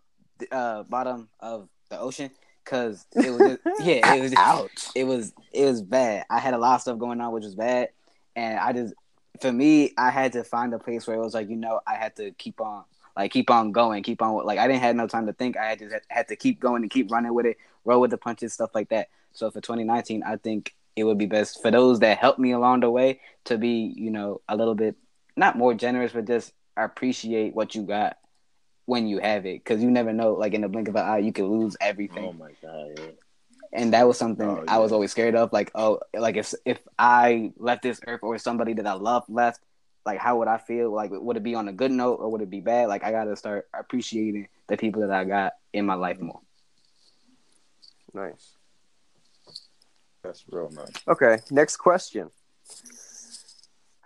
uh 0.51 0.83
bottom 0.83 1.29
of 1.39 1.69
the 1.89 1.99
ocean 1.99 2.31
because 2.63 3.05
it 3.15 3.29
was 3.31 3.39
just, 3.39 3.59
yeah 3.85 4.13
it 4.13 4.21
was 4.21 4.31
just, 4.31 4.41
Ouch. 4.41 4.87
it 4.95 5.05
was 5.05 5.33
it 5.53 5.65
was 5.65 5.81
bad. 5.81 6.25
I 6.29 6.39
had 6.39 6.53
a 6.53 6.57
lot 6.57 6.75
of 6.75 6.81
stuff 6.81 6.99
going 6.99 7.21
on, 7.21 7.31
which 7.31 7.43
was 7.43 7.55
bad, 7.55 7.89
and 8.35 8.59
I 8.59 8.73
just 8.73 8.93
for 9.41 9.51
me, 9.51 9.93
I 9.97 10.09
had 10.09 10.33
to 10.33 10.43
find 10.43 10.73
a 10.73 10.79
place 10.79 11.07
where 11.07 11.15
it 11.15 11.19
was 11.19 11.33
like 11.33 11.49
you 11.49 11.55
know 11.55 11.79
I 11.87 11.95
had 11.95 12.15
to 12.17 12.31
keep 12.31 12.59
on 12.61 12.83
like 13.15 13.31
keep 13.31 13.49
on 13.49 13.71
going, 13.71 14.03
keep 14.03 14.21
on 14.21 14.45
like 14.45 14.59
I 14.59 14.67
didn't 14.67 14.81
have 14.81 14.95
no 14.95 15.07
time 15.07 15.25
to 15.27 15.33
think. 15.33 15.57
I 15.57 15.65
had 15.65 15.79
just 15.79 15.95
had 16.09 16.27
to 16.27 16.35
keep 16.35 16.59
going 16.59 16.83
and 16.83 16.91
keep 16.91 17.11
running 17.11 17.33
with 17.33 17.45
it, 17.45 17.57
roll 17.85 18.01
with 18.01 18.11
the 18.11 18.17
punches, 18.17 18.53
stuff 18.53 18.71
like 18.75 18.89
that. 18.89 19.09
So 19.33 19.49
for 19.49 19.61
2019, 19.61 20.23
I 20.23 20.37
think 20.37 20.75
it 20.95 21.03
would 21.03 21.17
be 21.17 21.25
best 21.27 21.61
for 21.61 21.71
those 21.71 21.99
that 21.99 22.17
helped 22.17 22.39
me 22.39 22.51
along 22.51 22.81
the 22.81 22.89
way 22.89 23.21
to 23.45 23.57
be 23.57 23.93
you 23.95 24.11
know 24.11 24.41
a 24.47 24.55
little 24.55 24.75
bit 24.75 24.95
not 25.35 25.57
more 25.57 25.73
generous, 25.73 26.11
but 26.13 26.25
just 26.25 26.53
appreciate 26.75 27.55
what 27.55 27.75
you 27.75 27.83
got 27.83 28.17
when 28.87 29.05
you 29.05 29.19
have 29.19 29.45
it 29.45 29.63
because 29.63 29.83
you 29.83 29.91
never 29.91 30.13
know 30.13 30.33
like 30.33 30.53
in 30.53 30.61
the 30.61 30.69
blink 30.69 30.87
of 30.87 30.95
an 30.95 31.05
eye 31.05 31.17
you 31.19 31.33
could 31.33 31.45
lose 31.45 31.75
everything 31.79 32.23
Oh 32.23 32.33
my 32.33 32.51
god, 32.61 32.87
yeah. 32.97 33.11
and 33.73 33.93
that 33.93 34.07
was 34.07 34.17
something 34.17 34.47
Oh, 34.47 34.63
I 34.67 34.79
was 34.79 34.91
always 34.93 35.11
scared 35.11 35.35
of. 35.35 35.51
Like, 35.51 35.71
oh, 35.75 35.99
like 36.15 36.37
if 36.37 36.53
if 36.65 36.79
I 36.97 37.51
left 37.57 37.83
this 37.83 37.99
earth 38.07 38.21
or 38.23 38.37
somebody 38.37 38.73
that 38.73 38.87
I 38.87 38.93
love 38.93 39.25
left, 39.27 39.59
like 40.05 40.19
how 40.19 40.37
would 40.37 40.47
I 40.47 40.57
feel? 40.57 40.89
Like, 40.91 41.11
would 41.11 41.35
it 41.35 41.43
be 41.43 41.53
on 41.53 41.67
a 41.67 41.73
good 41.73 41.91
note 41.91 42.15
or 42.21 42.29
would 42.31 42.41
it 42.41 42.49
be 42.49 42.61
bad? 42.61 42.87
Like, 42.87 43.03
I 43.03 43.11
gotta 43.11 43.35
start 43.35 43.67
appreciating 43.77 44.47
the 44.69 44.77
people 44.77 45.01
that 45.01 45.11
I 45.11 45.25
got 45.25 45.53
in 45.73 45.85
my 45.85 45.95
life 45.95 46.19
more. 46.19 46.39
Nice. 48.13 48.55
That's 50.23 50.45
real 50.49 50.71
nice. 50.71 50.93
Okay, 51.09 51.39
next 51.51 51.75
question. 51.75 52.29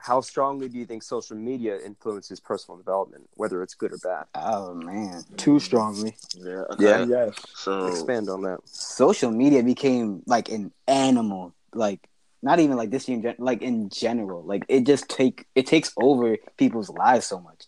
How 0.01 0.21
strongly 0.21 0.67
do 0.67 0.77
you 0.77 0.85
think 0.85 1.03
social 1.03 1.37
media 1.37 1.77
influences 1.79 2.39
personal 2.39 2.77
development, 2.77 3.29
whether 3.35 3.61
it's 3.61 3.75
good 3.75 3.93
or 3.93 3.97
bad? 3.99 4.25
Oh 4.35 4.73
man, 4.73 5.23
Too 5.37 5.59
strongly. 5.59 6.15
Yeah. 6.35 6.63
Yeah. 6.79 7.05
Yes. 7.05 7.35
So 7.55 7.87
Expand 7.87 8.29
on 8.29 8.41
that. 8.43 8.59
social 8.65 9.31
media 9.31 9.63
became 9.63 10.23
like 10.25 10.49
an 10.49 10.71
animal. 10.87 11.53
Like, 11.73 12.07
not 12.41 12.59
even 12.59 12.77
like 12.77 12.89
this 12.89 13.07
year, 13.07 13.35
like 13.37 13.61
in 13.61 13.89
general. 13.89 14.43
Like, 14.43 14.65
it 14.67 14.85
just 14.85 15.07
take 15.09 15.45
it 15.55 15.67
takes 15.67 15.91
over 15.97 16.37
people's 16.57 16.89
lives 16.89 17.27
so 17.27 17.39
much. 17.39 17.65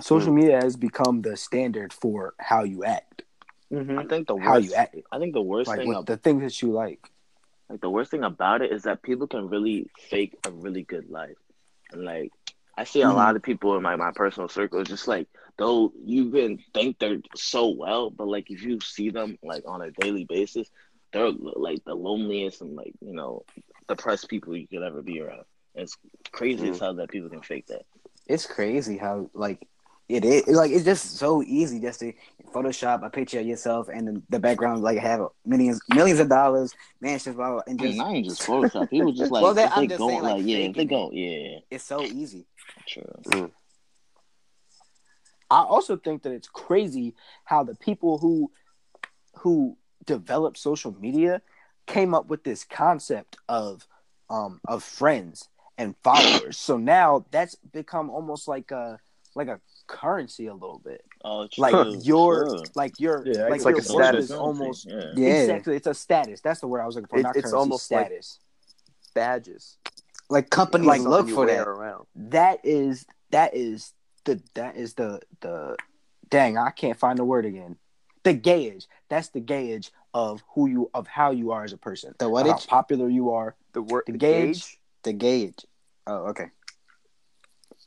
Social 0.00 0.32
media 0.32 0.56
has 0.62 0.76
become 0.76 1.22
the 1.22 1.36
standard 1.36 1.92
for 1.92 2.34
how 2.38 2.64
you 2.64 2.84
act, 2.84 3.22
Mm-hmm. 3.72 3.98
I 3.98 4.04
think 4.04 4.28
the 4.28 4.34
worst, 4.36 4.46
how 4.46 4.56
you 4.58 4.74
act, 4.74 4.96
I 5.10 5.18
think 5.18 5.32
the 5.32 5.42
worst 5.42 5.68
like 5.68 5.78
thing 5.78 5.88
what 5.88 6.06
the 6.06 6.16
things 6.16 6.42
that 6.42 6.62
you 6.62 6.70
like. 6.72 7.10
like 7.68 7.80
the 7.80 7.90
worst 7.90 8.10
thing 8.12 8.22
about 8.22 8.62
it 8.62 8.70
is 8.72 8.82
that 8.82 9.02
people 9.02 9.26
can 9.26 9.48
really 9.48 9.90
fake 9.98 10.36
a 10.44 10.50
really 10.50 10.82
good 10.82 11.10
life 11.10 11.36
and 11.45 11.45
like 12.04 12.32
I 12.76 12.84
see 12.84 13.02
a 13.02 13.08
Mhm. 13.08 13.14
lot 13.14 13.36
of 13.36 13.42
people 13.42 13.76
in 13.76 13.82
my, 13.82 13.96
my 13.96 14.12
personal 14.14 14.48
circle 14.48 14.82
just 14.84 15.08
like 15.08 15.28
though 15.58 15.92
you 16.04 16.30
can 16.30 16.58
think 16.74 16.98
they're 16.98 17.18
so 17.34 17.68
well, 17.68 18.10
but 18.10 18.28
like 18.28 18.50
if 18.50 18.62
you 18.62 18.80
see 18.80 19.10
them 19.10 19.38
like 19.42 19.64
on 19.66 19.82
a 19.82 19.90
daily 19.92 20.24
basis, 20.24 20.68
they're 21.12 21.30
like 21.30 21.84
the 21.84 21.94
loneliest 21.94 22.60
and 22.60 22.76
like 22.76 22.92
you 23.00 23.14
know 23.14 23.44
depressed 23.88 24.28
people 24.28 24.56
you 24.56 24.66
could 24.68 24.82
ever 24.82 25.02
be 25.02 25.20
around. 25.20 25.44
It's 25.74 25.96
crazy 26.32 26.68
as 26.68 26.78
how 26.78 26.92
that 26.94 27.10
people 27.10 27.30
can 27.30 27.42
fake 27.42 27.66
that. 27.68 27.82
It's 28.26 28.46
crazy 28.46 28.96
how 28.98 29.30
like 29.34 29.66
it 30.08 30.24
is 30.24 30.46
like 30.48 30.70
it's 30.70 30.84
just 30.84 31.16
so 31.16 31.42
easy 31.42 31.80
just 31.80 32.00
to 32.00 32.12
Photoshop 32.54 33.04
a 33.04 33.10
picture 33.10 33.40
of 33.40 33.46
yourself 33.46 33.88
and 33.88 34.06
the, 34.08 34.22
the 34.30 34.38
background 34.38 34.82
like 34.82 34.98
have 34.98 35.20
millions 35.44 35.80
millions 35.88 36.20
of 36.20 36.28
dollars, 36.28 36.74
mansions, 37.00 37.36
blah, 37.36 37.50
blah, 37.52 37.60
and 37.66 37.80
I 37.80 37.84
mean, 37.84 37.90
just 37.92 37.98
not 37.98 38.10
even 38.16 38.24
just 38.24 38.42
Photoshop. 38.46 38.90
People 38.90 39.12
just 39.12 39.30
like 39.32 39.42
Well, 39.42 39.54
that- 39.54 39.70
they 39.74 39.82
I'm 39.82 39.88
just 39.88 39.98
go 39.98 40.08
saying, 40.08 40.22
like, 40.22 40.36
like, 40.36 40.46
yeah, 40.46 40.72
they 40.72 40.84
go 40.84 41.10
yeah, 41.12 41.58
it's 41.70 41.84
so 41.84 42.02
easy. 42.04 42.46
true. 42.86 43.50
I 45.50 45.60
also 45.62 45.96
think 45.96 46.22
that 46.22 46.32
it's 46.32 46.48
crazy 46.48 47.14
how 47.44 47.62
the 47.64 47.74
people 47.74 48.18
who 48.18 48.50
who 49.38 49.76
developed 50.04 50.58
social 50.58 50.94
media 51.00 51.42
came 51.86 52.14
up 52.14 52.26
with 52.26 52.42
this 52.42 52.64
concept 52.64 53.36
of 53.48 53.86
um 54.28 54.60
of 54.66 54.82
friends 54.82 55.48
and 55.78 55.94
followers. 56.02 56.56
so 56.56 56.76
now 56.78 57.24
that's 57.30 57.54
become 57.56 58.10
almost 58.10 58.48
like 58.48 58.70
a 58.70 58.98
like 59.34 59.46
a 59.48 59.60
currency 59.86 60.46
a 60.46 60.52
little 60.54 60.80
bit. 60.84 61.04
Oh, 61.24 61.46
true. 61.46 61.62
Like 61.62 62.06
your 62.06 62.44
true. 62.48 62.62
like 62.74 63.00
your 63.00 63.22
Yeah, 63.26 63.48
like 63.48 63.64
like 63.64 63.72
your 63.74 63.78
a 63.80 63.82
status. 63.82 64.30
almost 64.30 64.86
yeah. 64.88 65.12
Yeah. 65.14 65.28
exactly 65.42 65.76
it's 65.76 65.86
a 65.86 65.94
status. 65.94 66.40
That's 66.40 66.60
the 66.60 66.66
word 66.68 66.80
I 66.80 66.86
was 66.86 66.94
looking 66.96 67.08
for. 67.08 67.18
It- 67.18 67.22
not 67.22 67.36
it's 67.36 67.44
currency, 67.44 67.56
almost 67.56 67.90
like- 67.90 68.06
status. 68.06 68.38
Badges. 69.14 69.78
Like 70.28 70.50
companies 70.50 70.86
Like 70.88 71.00
look 71.02 71.28
for 71.30 71.46
that. 71.46 71.66
around. 71.66 72.06
that 72.16 72.60
is 72.64 73.06
that 73.30 73.54
is 73.54 73.92
the 74.24 74.42
that 74.54 74.76
is 74.76 74.94
the 74.94 75.20
the 75.40 75.76
dang 76.28 76.58
I 76.58 76.70
can't 76.70 76.98
find 76.98 77.18
the 77.18 77.24
word 77.24 77.46
again. 77.46 77.76
The 78.24 78.34
gauge. 78.34 78.86
That's 79.08 79.28
the 79.28 79.40
gauge 79.40 79.92
of 80.12 80.42
who 80.54 80.68
you 80.68 80.90
of 80.94 81.06
how 81.06 81.30
you 81.30 81.52
are 81.52 81.62
as 81.64 81.72
a 81.72 81.78
person. 81.78 82.14
The 82.18 82.28
what 82.28 82.46
Of 82.46 82.52
how 82.52 82.58
popular 82.66 83.08
you 83.08 83.30
are. 83.30 83.54
The 83.72 83.82
word 83.82 84.02
The 84.06 84.12
the 84.12 84.18
gauge. 84.18 84.46
gauge. 84.64 84.78
The 85.04 85.12
gauge. 85.12 85.64
Oh, 86.08 86.26
okay. 86.30 86.46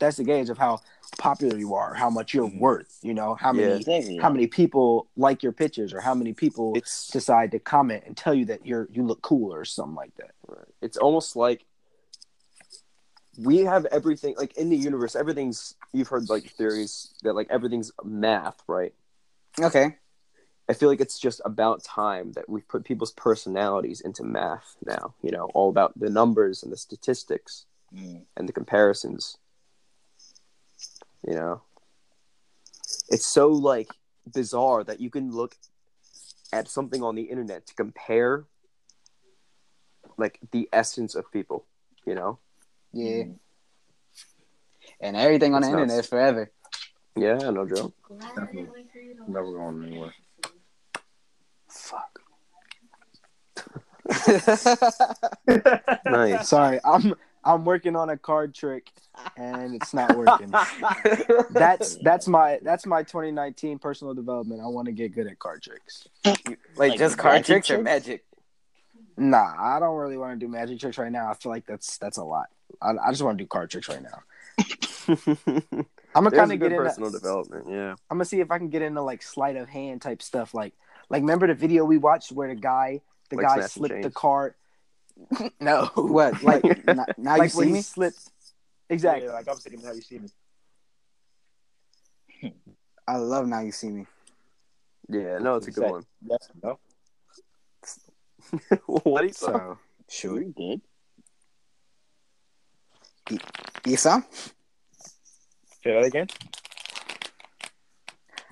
That's 0.00 0.16
the 0.16 0.24
gauge 0.24 0.48
of 0.50 0.58
how 0.58 0.80
popular 1.18 1.56
you 1.58 1.74
are, 1.74 1.94
how 1.94 2.10
much 2.10 2.34
you're 2.34 2.48
Mhm. 2.48 2.58
worth. 2.58 2.98
You 3.02 3.14
know 3.14 3.34
how 3.34 3.52
Yeah. 3.52 3.68
many 3.68 3.76
Exactly. 3.80 4.18
how 4.18 4.30
many 4.30 4.46
people 4.48 5.08
like 5.16 5.42
your 5.42 5.52
pictures 5.52 5.92
or 5.92 6.00
how 6.00 6.14
many 6.14 6.32
people 6.32 6.74
It's 6.74 7.08
decide 7.08 7.52
to 7.52 7.58
comment 7.60 8.04
and 8.06 8.16
tell 8.16 8.34
you 8.34 8.46
that 8.46 8.66
you're 8.66 8.88
you 8.90 9.04
look 9.04 9.22
cool 9.22 9.52
or 9.54 9.64
something 9.64 9.94
like 9.94 10.14
that. 10.16 10.32
it's 10.82 10.96
almost 10.96 11.36
like 11.36 11.64
we 13.38 13.58
have 13.58 13.84
everything 13.86 14.34
like 14.36 14.56
in 14.56 14.68
the 14.70 14.76
universe 14.76 15.14
everything's 15.14 15.74
you've 15.92 16.08
heard 16.08 16.28
like 16.28 16.50
theories 16.50 17.14
that 17.22 17.34
like 17.34 17.46
everything's 17.50 17.92
math 18.02 18.60
right 18.66 18.92
Okay. 19.60 19.96
i 20.68 20.72
feel 20.72 20.88
like 20.88 21.00
it's 21.00 21.18
just 21.18 21.40
about 21.44 21.84
time 21.84 22.32
that 22.32 22.48
we've 22.48 22.66
put 22.66 22.84
people's 22.84 23.12
personalities 23.12 24.00
into 24.00 24.24
math 24.24 24.76
now 24.84 25.14
you 25.22 25.30
know 25.30 25.44
all 25.54 25.68
about 25.68 25.92
the 25.98 26.10
numbers 26.10 26.62
and 26.62 26.72
the 26.72 26.76
statistics 26.76 27.66
Mm. 27.94 28.22
and 28.36 28.48
the 28.48 28.52
comparisons 28.52 29.36
you 31.26 31.34
know 31.34 31.62
it's 33.08 33.26
so 33.26 33.48
like 33.48 33.90
bizarre 34.32 34.84
that 34.84 35.00
you 35.00 35.10
can 35.10 35.30
look 35.30 35.56
at 36.52 36.68
something 36.68 37.02
on 37.02 37.14
the 37.14 37.22
internet 37.22 37.66
to 37.66 37.74
compare 37.74 38.44
like 40.18 40.38
the 40.52 40.68
essence 40.72 41.14
of 41.14 41.30
people 41.32 41.64
you 42.06 42.14
know 42.14 42.38
Yeah. 42.92 43.24
Mm. 43.24 43.34
And 45.02 45.16
everything 45.16 45.54
on 45.54 45.62
It's 45.62 45.68
the 45.70 45.76
nuts. 45.76 45.82
internet 45.82 46.04
is 46.04 46.08
forever. 46.10 46.50
yeah 47.16 47.38
no 47.50 47.66
joke 47.66 47.94
Definitely. 48.36 48.66
Never 49.28 49.52
going 49.52 49.84
anywhere. 49.84 50.14
Fuck. 51.68 52.18
nice 56.06 56.48
Sorry, 56.48 56.80
I'm 56.84 57.14
I'm 57.44 57.64
working 57.64 57.94
on 57.96 58.10
a 58.10 58.16
card 58.16 58.54
trick 58.54 58.90
and 59.36 59.74
it's 59.74 59.92
not 59.94 60.16
working. 60.16 60.52
that's 61.50 61.96
that's 61.96 62.28
my 62.28 62.58
that's 62.62 62.86
my 62.86 63.02
2019 63.02 63.78
personal 63.78 64.14
development. 64.14 64.60
I 64.60 64.66
want 64.66 64.86
to 64.86 64.92
get 64.92 65.14
good 65.14 65.26
at 65.26 65.38
card 65.38 65.62
tricks. 65.62 66.08
like, 66.24 66.58
Like 66.76 66.98
just 66.98 67.18
card 67.18 67.34
magic 67.34 67.46
tricks 67.46 67.70
or 67.70 67.82
magic. 67.82 68.24
Nah, 69.16 69.54
I 69.58 69.78
don't 69.80 69.96
really 69.96 70.16
want 70.16 70.38
to 70.38 70.46
do 70.46 70.50
magic 70.50 70.80
tricks 70.80 70.98
right 70.98 71.12
now. 71.12 71.30
I 71.30 71.34
feel 71.34 71.52
like 71.52 71.66
that's 71.66 71.98
that's 71.98 72.16
a 72.18 72.24
lot. 72.24 72.46
I, 72.80 72.92
I 73.06 73.10
just 73.10 73.22
want 73.22 73.38
to 73.38 73.44
do 73.44 73.48
card 73.48 73.70
tricks 73.70 73.88
right 73.88 74.02
now. 74.02 74.22
I'm 76.14 76.24
gonna 76.24 76.30
kind 76.30 76.52
of 76.52 76.58
get 76.58 76.72
into. 76.72 76.84
personal 76.84 77.10
development. 77.10 77.66
Yeah. 77.68 77.92
I'm 78.10 78.16
gonna 78.16 78.24
see 78.24 78.40
if 78.40 78.50
I 78.50 78.58
can 78.58 78.68
get 78.68 78.82
into 78.82 79.02
like 79.02 79.22
sleight 79.22 79.56
of 79.56 79.68
hand 79.68 80.02
type 80.02 80.22
stuff. 80.22 80.54
Like 80.54 80.74
like 81.08 81.20
remember 81.22 81.46
the 81.46 81.54
video 81.54 81.84
we 81.84 81.98
watched 81.98 82.32
where 82.32 82.48
the 82.48 82.54
guy 82.54 83.02
the 83.28 83.36
Like 83.36 83.46
guy 83.46 83.60
slipped 83.66 84.02
the 84.02 84.10
card. 84.10 84.54
no, 85.60 85.86
What? 85.94 86.42
Like 86.42 86.64
now 87.18 87.36
you 87.36 87.48
see 87.48 87.72
me? 87.72 87.82
slipped. 87.82 88.30
Exactly. 88.90 89.26
Yeah, 89.26 89.32
like 89.32 89.48
I'm 89.48 89.56
thinking 89.56 89.84
how 89.84 89.92
you 89.92 90.02
see 90.02 90.18
me. 90.18 90.28
I 93.06 93.16
love 93.16 93.46
now 93.46 93.60
you 93.60 93.72
see 93.72 93.88
me. 93.88 94.06
Yeah. 95.08 95.38
No, 95.38 95.56
it's 95.56 95.68
a 95.68 95.70
good 95.70 95.90
one. 95.90 96.04
Yes, 96.26 96.48
no. 96.62 96.78
what 98.86 99.20
do 99.20 99.26
you 99.26 99.32
say? 99.32 99.46
So 99.46 99.78
sure. 100.08 100.42
You're 100.42 100.50
good. 100.50 100.80
You 103.86 103.96
saw? 103.96 104.20
Say 105.82 105.92
that 105.92 106.04
again. 106.04 106.26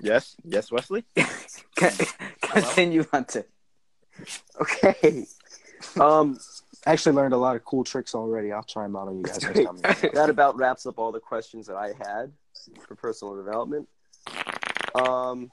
Yes, 0.01 0.37
yes, 0.45 0.71
Wesley. 0.71 1.03
Continue 2.41 3.05
on 3.11 3.25
to. 3.25 3.45
Okay. 4.61 5.25
Um, 5.99 6.39
I 6.89 6.93
actually 6.93 7.11
learned 7.11 7.35
a 7.35 7.37
lot 7.37 7.55
of 7.55 7.63
cool 7.65 7.83
tricks 7.83 8.15
already. 8.15 8.51
I'll 8.51 8.63
try 8.63 8.81
them 8.81 8.95
out 8.95 9.07
on 9.09 9.17
you 9.19 9.23
guys 9.23 9.43
next 9.43 9.63
time. 9.63 9.77
that 10.15 10.27
about 10.31 10.57
wraps 10.57 10.87
up 10.87 10.97
all 10.97 11.11
the 11.11 11.19
questions 11.19 11.67
that 11.67 11.75
I 11.75 11.89
had 11.99 12.31
for 12.87 12.95
personal 12.95 13.35
development. 13.35 13.87
Um, 14.95 15.51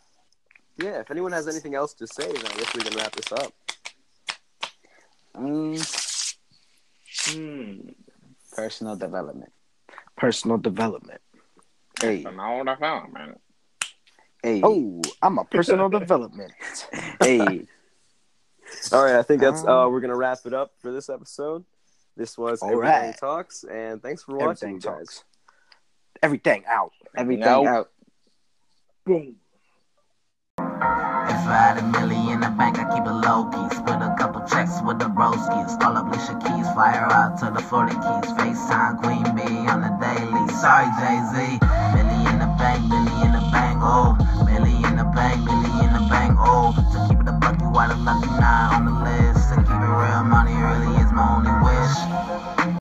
yeah. 0.79 1.01
If 1.01 1.11
anyone 1.11 1.33
has 1.33 1.47
anything 1.47 1.75
else 1.75 1.93
to 1.93 2.07
say, 2.07 2.27
then 2.27 2.39
I 2.39 2.57
guess 2.57 2.75
we 2.75 2.81
can 2.81 2.97
wrap 2.97 3.13
this 3.13 3.33
up. 3.33 3.53
Um, 5.35 5.77
Hmm. 7.27 7.81
personal 8.55 8.97
development. 8.97 9.53
Personal 10.17 10.57
development. 10.57 11.21
Hey, 12.01 12.25
I 12.27 12.31
know 12.31 12.57
what 12.65 12.69
I 12.69 12.77
found, 12.77 13.13
man. 13.13 13.35
hey, 14.43 14.63
Oh, 14.65 15.03
I'm 15.21 15.37
a 15.37 15.45
personal 15.45 15.89
development. 16.01 16.53
hey. 17.21 17.67
All 18.93 19.05
right. 19.05 19.17
I 19.17 19.23
think 19.23 19.41
that's 19.41 19.63
Um, 19.63 19.69
uh, 19.69 19.89
we're 19.89 20.01
gonna 20.01 20.17
wrap 20.17 20.39
it 20.45 20.55
up 20.55 20.73
for 20.79 20.93
this 20.93 21.09
episode. 21.09 21.65
This 22.17 22.39
was 22.39 22.63
All 22.63 22.71
Everything 22.71 22.93
right. 23.11 23.19
Talks, 23.19 23.65
and 23.65 24.03
thanks 24.03 24.23
for 24.23 24.37
watching, 24.37 24.69
Everything 24.71 24.79
guys. 24.79 24.83
talks. 25.07 25.25
Everything 26.23 26.65
out. 26.67 26.93
Everything 27.17 27.45
No. 27.45 27.67
out. 27.67 27.91
Boom. 29.05 29.37
If 30.59 31.43
I 31.53 31.75
had 31.75 31.79
a 31.79 31.83
million 31.83 32.33
in 32.35 32.41
the 32.41 32.49
bank, 32.57 32.79
I 32.79 32.85
keep 32.95 33.05
it 33.07 33.13
low 33.13 33.45
key. 33.53 33.69
Split 33.77 34.01
a 34.01 34.15
couple 34.19 34.41
checks 34.49 34.81
with 34.87 34.99
the 34.99 35.07
broskies. 35.13 35.79
Call 35.81 35.97
up 35.99 36.07
Alicia 36.07 36.35
Keys, 36.41 36.67
fire 36.75 37.07
out 37.13 37.39
to 37.41 37.51
the 37.55 37.61
Florida 37.69 37.95
Keys. 37.95 38.33
FaceTime 38.39 39.03
Queen 39.03 39.27
Bee 39.37 39.67
on 39.69 39.81
the 39.85 39.93
daily. 40.01 40.45
Sorry, 40.57 40.89
Jay 40.99 41.19
Z. 41.35 41.37
Millie 41.95 42.25
in 42.33 42.39
the 42.41 42.51
bank, 42.59 42.81
Millie 42.89 43.19
in 43.27 43.33
the 43.37 43.45
bank, 43.53 43.66
lucky 48.07 48.31
nine 48.39 48.87
on 48.87 48.96